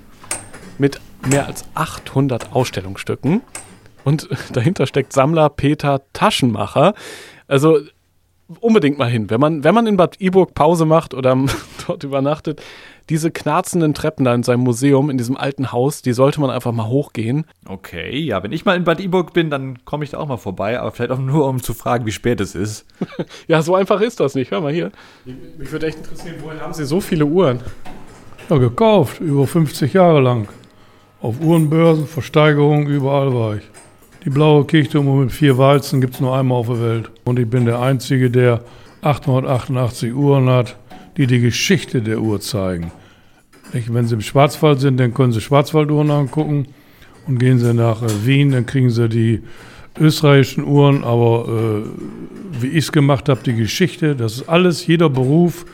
mit 0.78 0.99
mehr 1.26 1.47
als 1.47 1.63
800 1.76 2.52
Ausstellungsstücken. 2.52 3.41
Und 4.04 4.28
dahinter 4.52 4.86
steckt 4.86 5.13
Sammler 5.13 5.49
Peter 5.49 6.02
Taschenmacher. 6.12 6.93
Also 7.54 7.82
unbedingt 8.62 8.98
mal 8.98 9.08
hin. 9.08 9.30
Wenn 9.30 9.39
man, 9.39 9.63
wenn 9.63 9.76
man 9.76 9.86
in 9.86 9.96
Bad 9.96 10.20
Iburg 10.20 10.56
Pause 10.56 10.86
macht 10.86 11.13
oder 11.13 11.38
dort 11.88 12.04
übernachtet, 12.04 12.63
diese 13.12 13.30
knarzenden 13.30 13.94
Treppen 13.94 14.26
da 14.26 14.34
in 14.34 14.42
seinem 14.42 14.62
Museum, 14.62 15.12
in 15.12 15.20
diesem 15.20 15.38
alten 15.38 15.72
Haus, 15.72 16.02
die 16.02 16.13
sollte 16.13 16.42
man 16.42 16.50
einfach 16.50 16.72
mal 16.72 16.88
hochgehen. 16.88 17.46
Okay, 17.68 18.18
ja, 18.18 18.42
wenn 18.42 18.52
ich 18.52 18.66
mal 18.66 18.76
in 18.76 18.86
Bad 18.86 19.00
Iburg 19.00 19.34
bin, 19.34 19.52
dann 19.52 19.86
komme 19.86 20.04
ich 20.04 20.10
da 20.10 20.18
auch 20.18 20.28
mal 20.28 20.38
vorbei, 20.38 20.80
aber 20.80 20.92
vielleicht 20.94 21.12
auch 21.12 21.20
nur, 21.20 21.48
um 21.48 21.62
zu 21.62 21.76
fragen, 21.76 22.08
wie 22.08 22.12
spät 22.12 22.42
es 22.42 22.56
ist. 22.56 22.88
ja, 23.48 23.62
so 23.62 23.76
einfach 23.76 24.02
ist 24.02 24.20
das 24.20 24.34
nicht. 24.34 24.50
Hör 24.50 24.62
mal 24.62 24.74
hier. 24.74 24.92
Mich 25.60 25.72
würde 25.72 25.86
echt 25.86 26.00
interessieren, 26.00 26.38
woher 26.42 26.60
haben 26.60 26.74
Sie 26.74 26.86
so 26.86 27.02
viele 27.02 27.28
Uhren? 27.28 27.60
Ja, 28.50 28.58
gekauft, 28.58 29.22
über 29.22 29.46
50 29.46 29.94
Jahre 29.94 30.22
lang. 30.22 30.48
Auf 31.22 31.39
Uhrenbörsen, 31.39 32.08
Versteigerungen, 32.08 32.88
überall 32.88 33.32
war 33.32 33.58
ich. 33.58 33.63
Die 34.25 34.29
blaue 34.29 34.63
Kirchturmuhr 34.63 35.23
mit 35.23 35.33
vier 35.33 35.57
Walzen 35.57 35.99
gibt 35.99 36.13
es 36.13 36.21
nur 36.21 36.33
einmal 36.33 36.59
auf 36.59 36.67
der 36.67 36.81
Welt. 36.81 37.12
Und 37.25 37.39
ich 37.39 37.49
bin 37.49 37.65
der 37.65 37.81
Einzige, 37.81 38.31
der 38.31 38.62
888 39.01 40.13
Uhren 40.13 40.47
hat, 40.47 40.77
die 41.17 41.27
die 41.27 41.41
Geschichte 41.41 42.01
der 42.01 42.21
Uhr 42.21 42.39
zeigen. 42.39 42.93
Wenn 43.73 44.07
Sie 44.07 44.15
im 44.15 44.21
Schwarzwald 44.21 44.79
sind, 44.79 44.97
dann 44.97 45.13
können 45.13 45.33
Sie 45.33 45.41
Schwarzwalduhren 45.41 46.09
angucken. 46.09 46.67
Und 47.27 47.39
gehen 47.39 47.59
Sie 47.59 47.73
nach 47.73 48.01
äh, 48.01 48.25
Wien, 48.25 48.51
dann 48.51 48.65
kriegen 48.65 48.89
Sie 48.89 49.09
die 49.09 49.41
österreichischen 49.99 50.63
Uhren. 50.63 51.03
Aber 51.03 51.83
äh, 51.83 52.62
wie 52.62 52.67
ich 52.67 52.86
es 52.86 52.91
gemacht 52.93 53.27
habe, 53.27 53.41
die 53.43 53.55
Geschichte, 53.55 54.15
das 54.15 54.36
ist 54.36 54.49
alles, 54.49 54.88
jeder 54.88 55.09
Beruf 55.09 55.65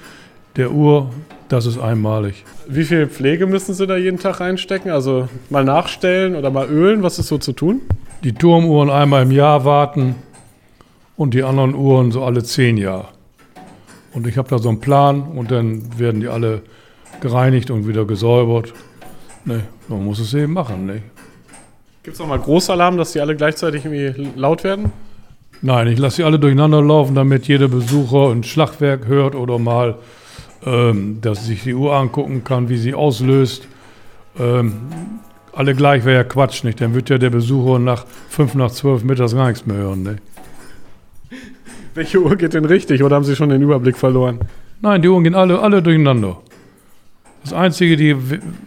der 0.55 0.71
Uhr, 0.71 1.11
das 1.49 1.67
ist 1.67 1.77
einmalig. 1.77 2.45
Wie 2.67 2.83
viel 2.83 3.07
Pflege 3.07 3.45
müssen 3.45 3.75
Sie 3.75 3.85
da 3.85 3.95
jeden 3.95 4.19
Tag 4.19 4.39
reinstecken? 4.39 4.89
Also 4.89 5.29
mal 5.51 5.63
nachstellen 5.63 6.35
oder 6.35 6.49
mal 6.49 6.67
ölen? 6.67 7.03
Was 7.03 7.19
ist 7.19 7.27
so 7.27 7.37
zu 7.37 7.53
tun? 7.53 7.81
Die 8.23 8.33
Turmuhren 8.33 8.89
einmal 8.89 9.23
im 9.23 9.31
Jahr 9.31 9.63
warten 9.63 10.15
und 11.15 11.33
die 11.33 11.43
anderen 11.43 11.73
Uhren 11.73 12.11
so 12.11 12.23
alle 12.23 12.43
zehn 12.43 12.77
Jahre. 12.77 13.07
Und 14.13 14.27
ich 14.27 14.37
habe 14.37 14.49
da 14.49 14.57
so 14.57 14.69
einen 14.69 14.81
Plan 14.81 15.21
und 15.21 15.51
dann 15.51 15.97
werden 15.97 16.19
die 16.19 16.27
alle 16.27 16.63
gereinigt 17.21 17.71
und 17.71 17.87
wieder 17.87 18.05
gesäubert. 18.05 18.73
Ne, 19.45 19.63
man 19.87 20.03
muss 20.03 20.19
es 20.19 20.33
eben 20.33 20.53
machen. 20.53 20.85
Ne? 20.85 21.01
Gibt 22.03 22.15
es 22.15 22.21
auch 22.21 22.27
mal 22.27 22.39
Großalarm, 22.39 22.97
dass 22.97 23.13
die 23.13 23.21
alle 23.21 23.35
gleichzeitig 23.35 23.85
irgendwie 23.85 24.29
laut 24.35 24.63
werden? 24.63 24.91
Nein, 25.61 25.87
ich 25.87 25.99
lasse 25.99 26.17
sie 26.17 26.23
alle 26.23 26.39
durcheinander 26.39 26.81
laufen, 26.81 27.15
damit 27.15 27.47
jeder 27.47 27.67
Besucher 27.67 28.31
ein 28.31 28.43
Schlagwerk 28.43 29.07
hört 29.07 29.35
oder 29.35 29.59
mal, 29.59 29.95
ähm, 30.65 31.19
dass 31.21 31.45
sich 31.45 31.63
die 31.63 31.73
Uhr 31.73 31.93
angucken 31.93 32.43
kann, 32.43 32.69
wie 32.69 32.77
sie 32.77 32.93
auslöst. 32.93 33.67
Ähm, 34.37 34.89
alle 35.53 35.75
gleich 35.75 36.05
wäre 36.05 36.17
ja 36.17 36.23
Quatsch, 36.23 36.63
nicht? 36.63 36.81
Dann 36.81 36.93
wird 36.93 37.09
ja 37.09 37.17
der 37.17 37.29
Besucher 37.29 37.79
nach 37.79 38.05
fünf 38.29 38.55
nach 38.55 38.71
zwölf 38.71 39.03
mittags 39.03 39.33
gar 39.33 39.47
nichts 39.47 39.65
mehr 39.65 39.77
hören, 39.77 40.03
ne? 40.03 40.17
Welche 41.93 42.21
Uhr 42.21 42.35
geht 42.35 42.53
denn 42.53 42.65
richtig 42.65 43.03
oder 43.03 43.15
haben 43.15 43.25
Sie 43.25 43.35
schon 43.35 43.49
den 43.49 43.61
Überblick 43.61 43.97
verloren? 43.97 44.39
Nein, 44.81 45.01
die 45.01 45.09
Uhren 45.09 45.23
gehen 45.23 45.35
alle, 45.35 45.59
alle 45.59 45.81
durcheinander. 45.81 46.37
Das 47.43 47.53
Einzige, 47.53 47.97
die, 47.97 48.15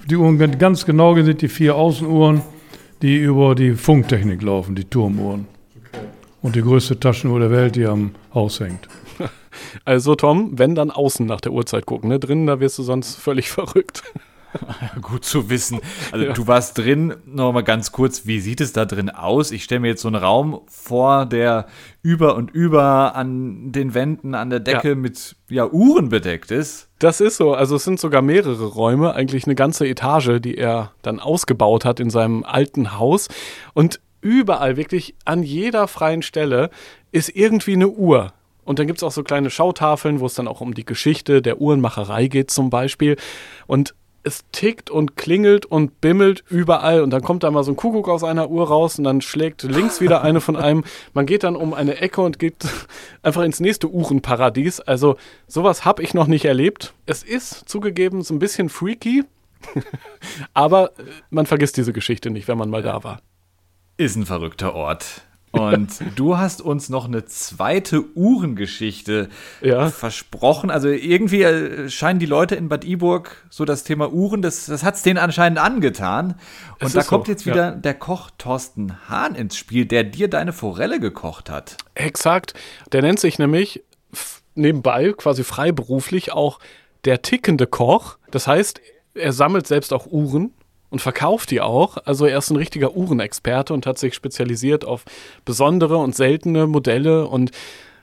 die 0.08 0.16
Uhren 0.16 0.38
ganz 0.58 0.84
genau 0.84 1.14
sind 1.14 1.40
die 1.40 1.48
vier 1.48 1.76
Außenuhren, 1.76 2.42
die 3.02 3.18
über 3.18 3.54
die 3.54 3.72
Funktechnik 3.72 4.42
laufen, 4.42 4.74
die 4.74 4.84
Turmuhren. 4.84 5.46
Okay. 5.76 6.06
Und 6.40 6.56
die 6.56 6.62
größte 6.62 6.98
Taschenuhr 6.98 7.40
der 7.40 7.50
Welt, 7.50 7.76
die 7.76 7.86
am 7.86 8.14
Haus 8.34 8.60
hängt. 8.60 8.88
Also 9.84 10.14
Tom, 10.14 10.58
wenn 10.58 10.74
dann 10.74 10.90
außen 10.90 11.26
nach 11.26 11.40
der 11.40 11.52
Uhrzeit 11.52 11.84
gucken, 11.84 12.08
ne? 12.08 12.18
drinnen, 12.18 12.46
da 12.46 12.58
wirst 12.58 12.78
du 12.78 12.82
sonst 12.82 13.16
völlig 13.16 13.50
verrückt. 13.50 14.02
Gut 15.02 15.24
zu 15.24 15.50
wissen. 15.50 15.80
Also 16.10 16.26
ja. 16.26 16.32
du 16.32 16.46
warst 16.46 16.78
drin, 16.78 17.14
noch 17.24 17.52
mal 17.52 17.62
ganz 17.62 17.92
kurz, 17.92 18.26
wie 18.26 18.40
sieht 18.40 18.60
es 18.60 18.72
da 18.72 18.84
drin 18.84 19.10
aus? 19.10 19.50
Ich 19.50 19.64
stelle 19.64 19.80
mir 19.80 19.88
jetzt 19.88 20.02
so 20.02 20.08
einen 20.08 20.16
Raum 20.16 20.60
vor, 20.66 21.26
der 21.26 21.66
über 22.02 22.36
und 22.36 22.50
über 22.50 23.14
an 23.14 23.72
den 23.72 23.94
Wänden, 23.94 24.34
an 24.34 24.50
der 24.50 24.60
Decke 24.60 24.90
ja. 24.90 24.94
mit 24.94 25.36
ja, 25.48 25.66
Uhren 25.68 26.08
bedeckt 26.08 26.50
ist. 26.50 26.88
Das 26.98 27.20
ist 27.20 27.36
so. 27.36 27.54
Also 27.54 27.76
es 27.76 27.84
sind 27.84 28.00
sogar 28.00 28.22
mehrere 28.22 28.66
Räume, 28.66 29.14
eigentlich 29.14 29.46
eine 29.46 29.54
ganze 29.54 29.86
Etage, 29.86 30.40
die 30.40 30.56
er 30.56 30.92
dann 31.02 31.20
ausgebaut 31.20 31.84
hat 31.84 32.00
in 32.00 32.10
seinem 32.10 32.44
alten 32.44 32.98
Haus. 32.98 33.28
Und 33.74 34.00
überall, 34.20 34.76
wirklich 34.76 35.14
an 35.24 35.42
jeder 35.42 35.88
freien 35.88 36.22
Stelle, 36.22 36.70
ist 37.10 37.28
irgendwie 37.34 37.74
eine 37.74 37.88
Uhr. 37.88 38.32
Und 38.64 38.78
dann 38.78 38.86
gibt 38.86 38.98
es 38.98 39.02
auch 39.02 39.10
so 39.10 39.24
kleine 39.24 39.50
Schautafeln, 39.50 40.20
wo 40.20 40.26
es 40.26 40.34
dann 40.34 40.46
auch 40.46 40.60
um 40.60 40.74
die 40.74 40.84
Geschichte 40.84 41.42
der 41.42 41.60
Uhrenmacherei 41.60 42.28
geht 42.28 42.50
zum 42.50 42.70
Beispiel. 42.70 43.16
Und 43.66 43.94
es 44.24 44.44
tickt 44.52 44.90
und 44.90 45.16
klingelt 45.16 45.66
und 45.66 46.00
bimmelt 46.00 46.44
überall 46.48 47.02
und 47.02 47.10
dann 47.10 47.22
kommt 47.22 47.42
da 47.42 47.50
mal 47.50 47.64
so 47.64 47.72
ein 47.72 47.76
Kuckuck 47.76 48.08
aus 48.08 48.24
einer 48.24 48.50
Uhr 48.50 48.68
raus 48.68 48.98
und 48.98 49.04
dann 49.04 49.20
schlägt 49.20 49.62
links 49.62 50.00
wieder 50.00 50.22
eine 50.22 50.40
von 50.40 50.56
einem. 50.56 50.84
Man 51.12 51.26
geht 51.26 51.42
dann 51.42 51.56
um 51.56 51.74
eine 51.74 51.96
Ecke 52.00 52.20
und 52.20 52.38
geht 52.38 52.56
einfach 53.22 53.42
ins 53.42 53.60
nächste 53.60 53.88
Uhrenparadies. 53.88 54.80
Also 54.80 55.16
sowas 55.46 55.84
habe 55.84 56.02
ich 56.02 56.14
noch 56.14 56.26
nicht 56.26 56.44
erlebt. 56.44 56.94
Es 57.06 57.22
ist 57.22 57.68
zugegeben 57.68 58.22
so 58.22 58.34
ein 58.34 58.38
bisschen 58.38 58.68
freaky, 58.68 59.24
aber 60.54 60.92
man 61.30 61.46
vergisst 61.46 61.76
diese 61.76 61.92
Geschichte 61.92 62.30
nicht, 62.30 62.48
wenn 62.48 62.58
man 62.58 62.70
mal 62.70 62.82
da 62.82 63.02
war. 63.02 63.20
Ist 63.96 64.16
ein 64.16 64.26
verrückter 64.26 64.74
Ort. 64.74 65.22
Und 65.52 66.02
du 66.16 66.38
hast 66.38 66.62
uns 66.62 66.88
noch 66.88 67.04
eine 67.04 67.26
zweite 67.26 68.02
Uhrengeschichte 68.14 69.28
ja. 69.60 69.90
versprochen. 69.90 70.70
Also 70.70 70.88
irgendwie 70.88 71.42
äh, 71.42 71.90
scheinen 71.90 72.18
die 72.18 72.26
Leute 72.26 72.54
in 72.54 72.70
Bad 72.70 72.84
Iburg 72.84 73.36
so 73.50 73.66
das 73.66 73.84
Thema 73.84 74.12
Uhren, 74.12 74.40
das, 74.40 74.66
das 74.66 74.82
hat 74.82 74.94
es 74.94 75.02
denen 75.02 75.18
anscheinend 75.18 75.58
angetan. 75.58 76.36
Und 76.80 76.86
es 76.86 76.92
da 76.94 77.02
kommt 77.02 77.26
so, 77.26 77.32
jetzt 77.32 77.44
wieder 77.44 77.64
ja. 77.66 77.70
der 77.72 77.94
Koch 77.94 78.30
Thorsten 78.38 78.96
Hahn 79.08 79.34
ins 79.34 79.56
Spiel, 79.56 79.84
der 79.84 80.04
dir 80.04 80.28
deine 80.28 80.54
Forelle 80.54 81.00
gekocht 81.00 81.50
hat. 81.50 81.76
Exakt. 81.94 82.54
Der 82.92 83.02
nennt 83.02 83.20
sich 83.20 83.38
nämlich 83.38 83.82
nebenbei, 84.54 85.12
quasi 85.14 85.44
freiberuflich, 85.44 86.32
auch 86.32 86.60
der 87.04 87.20
tickende 87.20 87.66
Koch. 87.66 88.16
Das 88.30 88.46
heißt, 88.46 88.80
er 89.14 89.32
sammelt 89.32 89.66
selbst 89.66 89.92
auch 89.92 90.06
Uhren 90.06 90.52
und 90.92 91.00
verkauft 91.00 91.50
die 91.50 91.60
auch. 91.60 91.96
Also 92.04 92.26
er 92.26 92.38
ist 92.38 92.50
ein 92.50 92.56
richtiger 92.56 92.94
Uhrenexperte 92.94 93.72
und 93.72 93.86
hat 93.86 93.98
sich 93.98 94.14
spezialisiert 94.14 94.84
auf 94.84 95.04
besondere 95.44 95.96
und 95.96 96.14
seltene 96.14 96.66
Modelle 96.66 97.26
und 97.26 97.50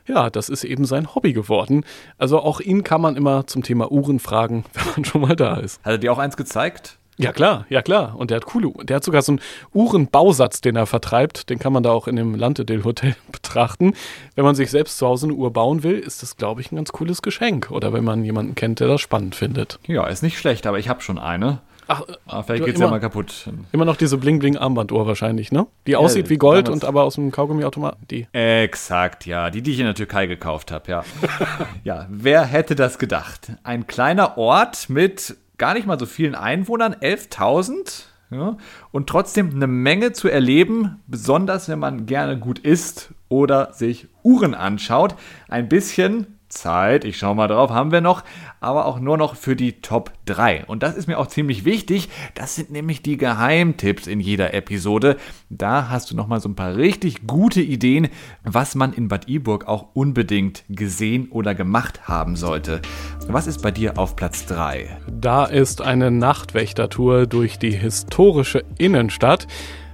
ja, 0.07 0.31
das 0.31 0.49
ist 0.49 0.63
eben 0.63 0.85
sein 0.85 1.13
Hobby 1.13 1.33
geworden. 1.33 1.85
Also 2.17 2.39
auch 2.39 2.59
ihn 2.59 2.83
kann 2.83 2.99
man 2.99 3.15
immer 3.15 3.45
zum 3.45 3.61
Thema 3.61 3.91
Uhren 3.91 4.19
fragen, 4.19 4.65
wenn 4.73 4.85
man 4.95 5.05
schon 5.05 5.21
mal 5.21 5.35
da 5.35 5.57
ist. 5.57 5.79
Hat 5.83 5.93
er 5.93 5.97
dir 5.99 6.11
auch 6.11 6.17
eins 6.17 6.35
gezeigt? 6.35 6.97
Ja 7.19 7.31
klar, 7.31 7.65
ja 7.69 7.81
klar. 7.83 8.15
Und 8.17 8.31
der 8.31 8.37
hat 8.37 8.45
coole, 8.45 8.71
der 8.81 8.95
hat 8.95 9.03
sogar 9.03 9.21
so 9.21 9.33
einen 9.33 9.41
Uhrenbausatz, 9.73 10.61
den 10.61 10.75
er 10.75 10.87
vertreibt. 10.87 11.49
Den 11.49 11.59
kann 11.59 11.73
man 11.73 11.83
da 11.83 11.91
auch 11.91 12.07
in 12.07 12.15
dem 12.15 12.33
Lantedel 12.33 12.83
Hotel 12.85 13.15
betrachten. 13.31 13.93
Wenn 14.33 14.45
man 14.45 14.55
sich 14.55 14.71
selbst 14.71 14.97
zu 14.97 15.05
Hause 15.05 15.27
eine 15.27 15.35
Uhr 15.35 15.53
bauen 15.53 15.83
will, 15.83 15.99
ist 15.99 16.23
das, 16.23 16.37
glaube 16.37 16.61
ich, 16.61 16.71
ein 16.71 16.77
ganz 16.77 16.91
cooles 16.91 17.21
Geschenk. 17.21 17.69
Oder 17.69 17.93
wenn 17.93 18.05
man 18.05 18.23
jemanden 18.23 18.55
kennt, 18.55 18.79
der 18.79 18.87
das 18.87 19.01
spannend 19.01 19.35
findet. 19.35 19.79
Ja, 19.85 20.07
ist 20.07 20.23
nicht 20.23 20.39
schlecht, 20.39 20.65
aber 20.65 20.79
ich 20.79 20.89
habe 20.89 21.01
schon 21.01 21.19
eine. 21.19 21.59
Ach, 21.91 22.03
ah, 22.27 22.43
vielleicht 22.43 22.65
geht 22.65 22.75
es 22.75 22.81
ja 22.81 22.87
mal 22.87 22.99
kaputt. 22.99 23.49
Immer 23.71 23.83
noch 23.83 23.95
diese 23.95 24.17
Bling-Bling-Armbanduhr 24.17 25.07
wahrscheinlich, 25.07 25.51
ne? 25.51 25.65
Die 25.87 25.95
aussieht 25.95 26.27
ja, 26.27 26.29
wie 26.29 26.37
Gold 26.37 26.69
und 26.69 26.85
aber 26.85 27.03
aus 27.03 27.15
dem 27.15 27.31
Kaugummiautomaten. 27.31 28.07
Die. 28.09 28.27
Exakt, 28.31 29.25
ja. 29.25 29.49
Die, 29.49 29.63
die 29.63 29.71
ich 29.71 29.79
in 29.79 29.85
der 29.85 29.95
Türkei 29.95 30.27
gekauft 30.27 30.71
habe, 30.71 30.91
ja. 30.91 31.03
ja, 31.83 32.05
wer 32.09 32.45
hätte 32.45 32.75
das 32.75 32.99
gedacht? 32.99 33.53
Ein 33.63 33.87
kleiner 33.87 34.37
Ort 34.37 34.89
mit 34.89 35.35
gar 35.57 35.73
nicht 35.73 35.87
mal 35.87 35.99
so 35.99 36.05
vielen 36.05 36.35
Einwohnern, 36.35 36.93
11.000. 36.93 38.03
Ja, 38.31 38.57
und 38.91 39.09
trotzdem 39.09 39.49
eine 39.49 39.65
Menge 39.65 40.13
zu 40.13 40.27
erleben, 40.27 41.01
besonders 41.07 41.67
wenn 41.67 41.79
man 41.79 42.05
gerne 42.05 42.37
gut 42.37 42.59
isst 42.59 43.09
oder 43.27 43.73
sich 43.73 44.07
Uhren 44.21 44.53
anschaut. 44.53 45.15
Ein 45.47 45.67
bisschen 45.67 46.38
Zeit, 46.49 47.05
ich 47.05 47.17
schau 47.17 47.33
mal 47.35 47.47
drauf, 47.47 47.69
haben 47.69 47.91
wir 47.91 48.01
noch, 48.01 48.23
aber 48.59 48.85
auch 48.85 48.99
nur 48.99 49.17
noch 49.17 49.35
für 49.35 49.55
die 49.55 49.81
Top 49.81 50.11
3. 50.25 50.65
Und 50.65 50.83
das 50.83 50.95
ist 50.95 51.07
mir 51.07 51.17
auch 51.17 51.27
ziemlich 51.27 51.65
wichtig. 51.65 52.09
Das 52.35 52.55
sind 52.55 52.71
nämlich 52.71 53.01
die 53.01 53.17
Geheimtipps 53.17 54.07
in 54.07 54.19
jeder 54.19 54.53
Episode. 54.53 55.17
Da 55.49 55.89
hast 55.89 56.11
du 56.11 56.15
nochmal 56.15 56.41
so 56.41 56.49
ein 56.49 56.55
paar 56.55 56.75
richtig 56.75 57.27
gute 57.27 57.61
Ideen, 57.61 58.09
was 58.43 58.75
man 58.75 58.93
in 58.93 59.07
Bad 59.07 59.29
Iburg 59.29 59.67
auch 59.67 59.87
unbedingt 59.93 60.63
gesehen 60.69 61.29
oder 61.29 61.55
gemacht 61.55 62.07
haben 62.07 62.35
sollte. 62.35 62.81
Was 63.27 63.47
ist 63.47 63.61
bei 63.61 63.71
dir 63.71 63.97
auf 63.97 64.15
Platz 64.15 64.45
3? 64.47 64.97
Da 65.11 65.45
ist 65.45 65.81
eine 65.81 66.11
Nachtwächtertour 66.11 67.27
durch 67.27 67.59
die 67.59 67.71
historische 67.71 68.63
Innenstadt. 68.77 69.47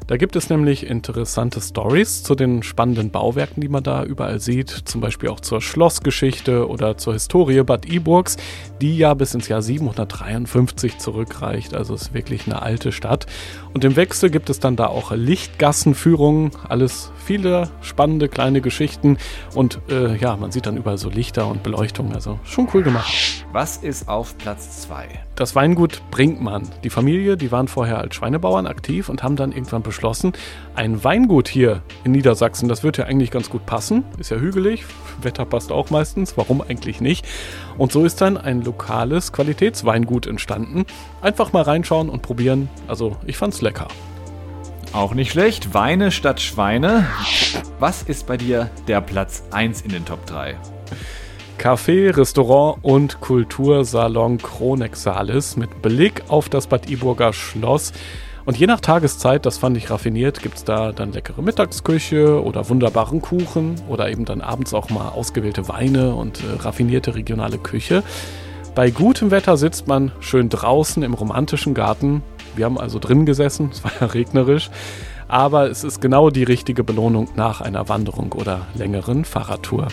Da 0.07 0.17
gibt 0.17 0.35
es 0.35 0.51
nämlich 0.51 0.85
interessante 0.85 1.59
Stories 1.59 2.21
zu 2.21 2.35
den 2.35 2.61
spannenden 2.61 3.09
Bauwerken, 3.09 3.59
die 3.59 3.69
man 3.69 3.81
da 3.81 4.03
überall 4.03 4.39
sieht, 4.39 4.69
zum 4.69 5.01
Beispiel 5.01 5.29
auch 5.29 5.39
zur 5.39 5.61
Schlossgeschichte 5.61 6.69
oder 6.69 6.95
zur 6.95 7.13
Historie 7.13 7.63
Bad 7.63 7.87
Iburgs, 7.87 8.37
die 8.81 8.99
ja 8.99 9.15
bis 9.15 9.33
ins 9.33 9.47
Jahr 9.47 9.63
753 9.63 10.99
zurückreicht, 10.99 11.73
also 11.73 11.95
ist 11.95 12.13
wirklich 12.13 12.45
eine 12.45 12.61
alte 12.61 12.91
Stadt. 12.91 13.25
Und 13.73 13.83
im 13.83 13.95
Wechsel 13.95 14.29
gibt 14.29 14.51
es 14.51 14.59
dann 14.59 14.75
da 14.75 14.85
auch 14.85 15.11
Lichtgassenführungen, 15.11 16.51
alles 16.69 17.11
viele 17.25 17.71
spannende 17.81 18.29
kleine 18.29 18.61
Geschichten 18.61 19.17
und 19.55 19.79
äh, 19.89 20.15
ja, 20.17 20.37
man 20.37 20.51
sieht 20.51 20.67
dann 20.67 20.77
überall 20.77 20.99
so 20.99 21.09
Lichter 21.09 21.47
und 21.47 21.63
Beleuchtung, 21.63 22.13
also 22.13 22.39
schon 22.43 22.67
cool 22.75 22.83
gemacht. 22.83 23.11
Was 23.51 23.77
ist 23.77 24.07
auf 24.07 24.37
Platz 24.37 24.83
2? 24.83 25.07
Das 25.35 25.55
Weingut 25.55 26.01
Brinkmann. 26.11 26.69
Die 26.83 26.89
Familie, 26.89 27.37
die 27.37 27.51
waren 27.51 27.67
vorher 27.67 27.99
als 27.99 28.15
Schweinebauern 28.15 28.67
aktiv 28.67 29.09
und 29.09 29.23
haben 29.23 29.35
dann 29.35 29.51
irgendwann 29.51 29.83
beschlossen, 29.95 30.33
ein 30.75 31.03
Weingut 31.03 31.47
hier 31.47 31.81
in 32.03 32.11
Niedersachsen, 32.11 32.67
das 32.67 32.83
wird 32.83 32.97
ja 32.97 33.05
eigentlich 33.05 33.31
ganz 33.31 33.49
gut 33.49 33.65
passen, 33.65 34.03
ist 34.19 34.29
ja 34.29 34.37
hügelig, 34.37 34.83
Wetter 35.21 35.45
passt 35.45 35.71
auch 35.71 35.89
meistens, 35.89 36.37
warum 36.37 36.61
eigentlich 36.61 36.99
nicht? 36.99 37.25
Und 37.77 37.91
so 37.91 38.05
ist 38.05 38.19
dann 38.21 38.37
ein 38.37 38.61
lokales 38.61 39.31
Qualitätsweingut 39.31 40.27
entstanden. 40.27 40.85
Einfach 41.21 41.53
mal 41.53 41.63
reinschauen 41.63 42.09
und 42.09 42.21
probieren. 42.21 42.69
Also, 42.87 43.15
ich 43.25 43.37
fand's 43.37 43.61
lecker. 43.61 43.87
Auch 44.91 45.13
nicht 45.13 45.31
schlecht. 45.31 45.73
Weine 45.73 46.11
statt 46.11 46.41
Schweine. 46.41 47.07
Was 47.79 48.03
ist 48.03 48.27
bei 48.27 48.37
dir 48.37 48.69
der 48.87 49.01
Platz 49.01 49.43
1 49.51 49.81
in 49.81 49.89
den 49.89 50.05
Top 50.05 50.25
3? 50.25 50.57
Café, 51.57 52.15
Restaurant 52.15 52.77
und 52.83 53.21
Kultursalon 53.21 54.37
Kronexalis 54.37 55.55
mit 55.57 55.81
Blick 55.81 56.23
auf 56.27 56.49
das 56.49 56.67
Bad 56.67 56.89
Iburger 56.89 57.33
Schloss. 57.33 57.93
Und 58.45 58.57
je 58.57 58.67
nach 58.67 58.79
Tageszeit, 58.79 59.45
das 59.47 59.57
fand 59.57 59.75
ich 59.75 59.89
raffiniert, 59.89 60.41
gibt 60.43 60.57
es 60.57 60.63
da 60.63 60.91
dann 60.91 61.11
leckere 61.11 61.41
Mittagsküche 61.41 62.43
oder 62.43 62.69
wunderbaren 62.69 63.19
Kuchen 63.19 63.75
oder 63.89 64.09
eben 64.11 64.23
dann 64.23 64.41
abends 64.41 64.75
auch 64.75 64.91
mal 64.91 65.09
ausgewählte 65.09 65.67
Weine 65.67 66.13
und 66.13 66.41
äh, 66.41 66.61
raffinierte 66.61 67.15
regionale 67.15 67.57
Küche. 67.57 68.03
Bei 68.75 68.91
gutem 68.91 69.31
Wetter 69.31 69.57
sitzt 69.57 69.87
man 69.87 70.11
schön 70.19 70.49
draußen 70.49 71.01
im 71.01 71.15
romantischen 71.15 71.73
Garten. 71.73 72.21
Wir 72.55 72.65
haben 72.65 72.77
also 72.77 72.99
drin 72.99 73.25
gesessen, 73.25 73.69
es 73.73 73.83
war 73.83 73.91
ja 73.99 74.07
regnerisch. 74.07 74.69
Aber 75.27 75.71
es 75.71 75.83
ist 75.83 75.99
genau 75.99 76.29
die 76.29 76.43
richtige 76.43 76.83
Belohnung 76.83 77.29
nach 77.35 77.61
einer 77.61 77.89
Wanderung 77.89 78.31
oder 78.33 78.67
längeren 78.75 79.25
Fahrradtour. 79.25 79.87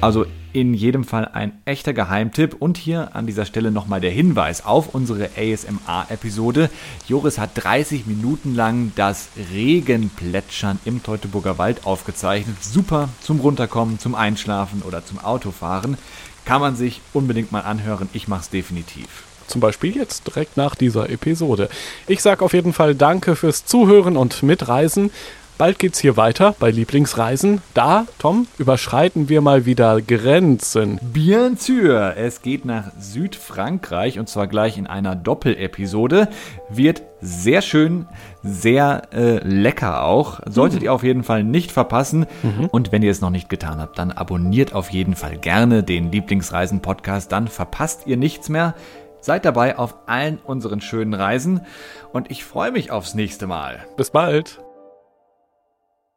Also 0.00 0.24
in 0.52 0.74
jedem 0.74 1.04
Fall 1.04 1.28
ein 1.32 1.52
echter 1.64 1.92
Geheimtipp. 1.92 2.56
Und 2.58 2.76
hier 2.76 3.14
an 3.14 3.26
dieser 3.26 3.44
Stelle 3.44 3.70
nochmal 3.70 4.00
der 4.00 4.10
Hinweis 4.10 4.64
auf 4.64 4.94
unsere 4.94 5.30
ASMR-Episode. 5.36 6.70
Joris 7.06 7.38
hat 7.38 7.50
30 7.54 8.06
Minuten 8.06 8.54
lang 8.54 8.92
das 8.96 9.28
Regenplätschern 9.52 10.78
im 10.84 11.02
Teutoburger 11.02 11.58
Wald 11.58 11.86
aufgezeichnet. 11.86 12.62
Super 12.62 13.08
zum 13.20 13.40
Runterkommen, 13.40 13.98
zum 13.98 14.14
Einschlafen 14.14 14.82
oder 14.82 15.04
zum 15.04 15.18
Autofahren. 15.18 15.96
Kann 16.44 16.60
man 16.60 16.76
sich 16.76 17.00
unbedingt 17.12 17.52
mal 17.52 17.60
anhören. 17.60 18.08
Ich 18.12 18.28
mache 18.28 18.42
es 18.42 18.50
definitiv 18.50 19.24
zum 19.50 19.60
Beispiel 19.60 19.96
jetzt 19.96 20.26
direkt 20.28 20.56
nach 20.56 20.74
dieser 20.76 21.10
Episode. 21.10 21.68
Ich 22.06 22.22
sage 22.22 22.44
auf 22.44 22.52
jeden 22.52 22.72
Fall 22.72 22.94
Danke 22.94 23.36
fürs 23.36 23.66
Zuhören 23.66 24.16
und 24.16 24.42
Mitreisen. 24.42 25.10
Bald 25.60 25.78
geht's 25.78 25.98
hier 25.98 26.16
weiter 26.16 26.54
bei 26.58 26.70
Lieblingsreisen. 26.70 27.60
Da, 27.74 28.06
Tom, 28.18 28.46
überschreiten 28.56 29.28
wir 29.28 29.42
mal 29.42 29.66
wieder 29.66 30.00
Grenzen. 30.00 30.98
Bien 31.02 31.58
sûr. 31.58 32.14
Es 32.16 32.40
geht 32.40 32.64
nach 32.64 32.92
Südfrankreich 32.98 34.18
und 34.18 34.26
zwar 34.26 34.46
gleich 34.46 34.78
in 34.78 34.86
einer 34.86 35.14
Doppelepisode. 35.14 36.28
Wird 36.70 37.02
sehr 37.20 37.60
schön, 37.60 38.06
sehr 38.42 39.02
äh, 39.12 39.46
lecker 39.46 40.04
auch. 40.04 40.40
Solltet 40.48 40.80
mhm. 40.80 40.84
ihr 40.86 40.94
auf 40.94 41.02
jeden 41.02 41.24
Fall 41.24 41.44
nicht 41.44 41.72
verpassen. 41.72 42.24
Mhm. 42.42 42.64
Und 42.70 42.90
wenn 42.90 43.02
ihr 43.02 43.10
es 43.10 43.20
noch 43.20 43.28
nicht 43.28 43.50
getan 43.50 43.80
habt, 43.80 43.98
dann 43.98 44.12
abonniert 44.12 44.72
auf 44.72 44.88
jeden 44.88 45.14
Fall 45.14 45.36
gerne 45.36 45.82
den 45.82 46.10
Lieblingsreisen-Podcast. 46.10 47.32
Dann 47.32 47.48
verpasst 47.48 48.06
ihr 48.06 48.16
nichts 48.16 48.48
mehr. 48.48 48.74
Seid 49.20 49.44
dabei 49.44 49.76
auf 49.76 49.94
allen 50.06 50.38
unseren 50.38 50.80
schönen 50.80 51.12
Reisen 51.12 51.66
und 52.14 52.30
ich 52.30 52.44
freue 52.44 52.72
mich 52.72 52.90
aufs 52.90 53.14
nächste 53.14 53.46
Mal. 53.46 53.84
Bis 53.98 54.08
bald. 54.08 54.58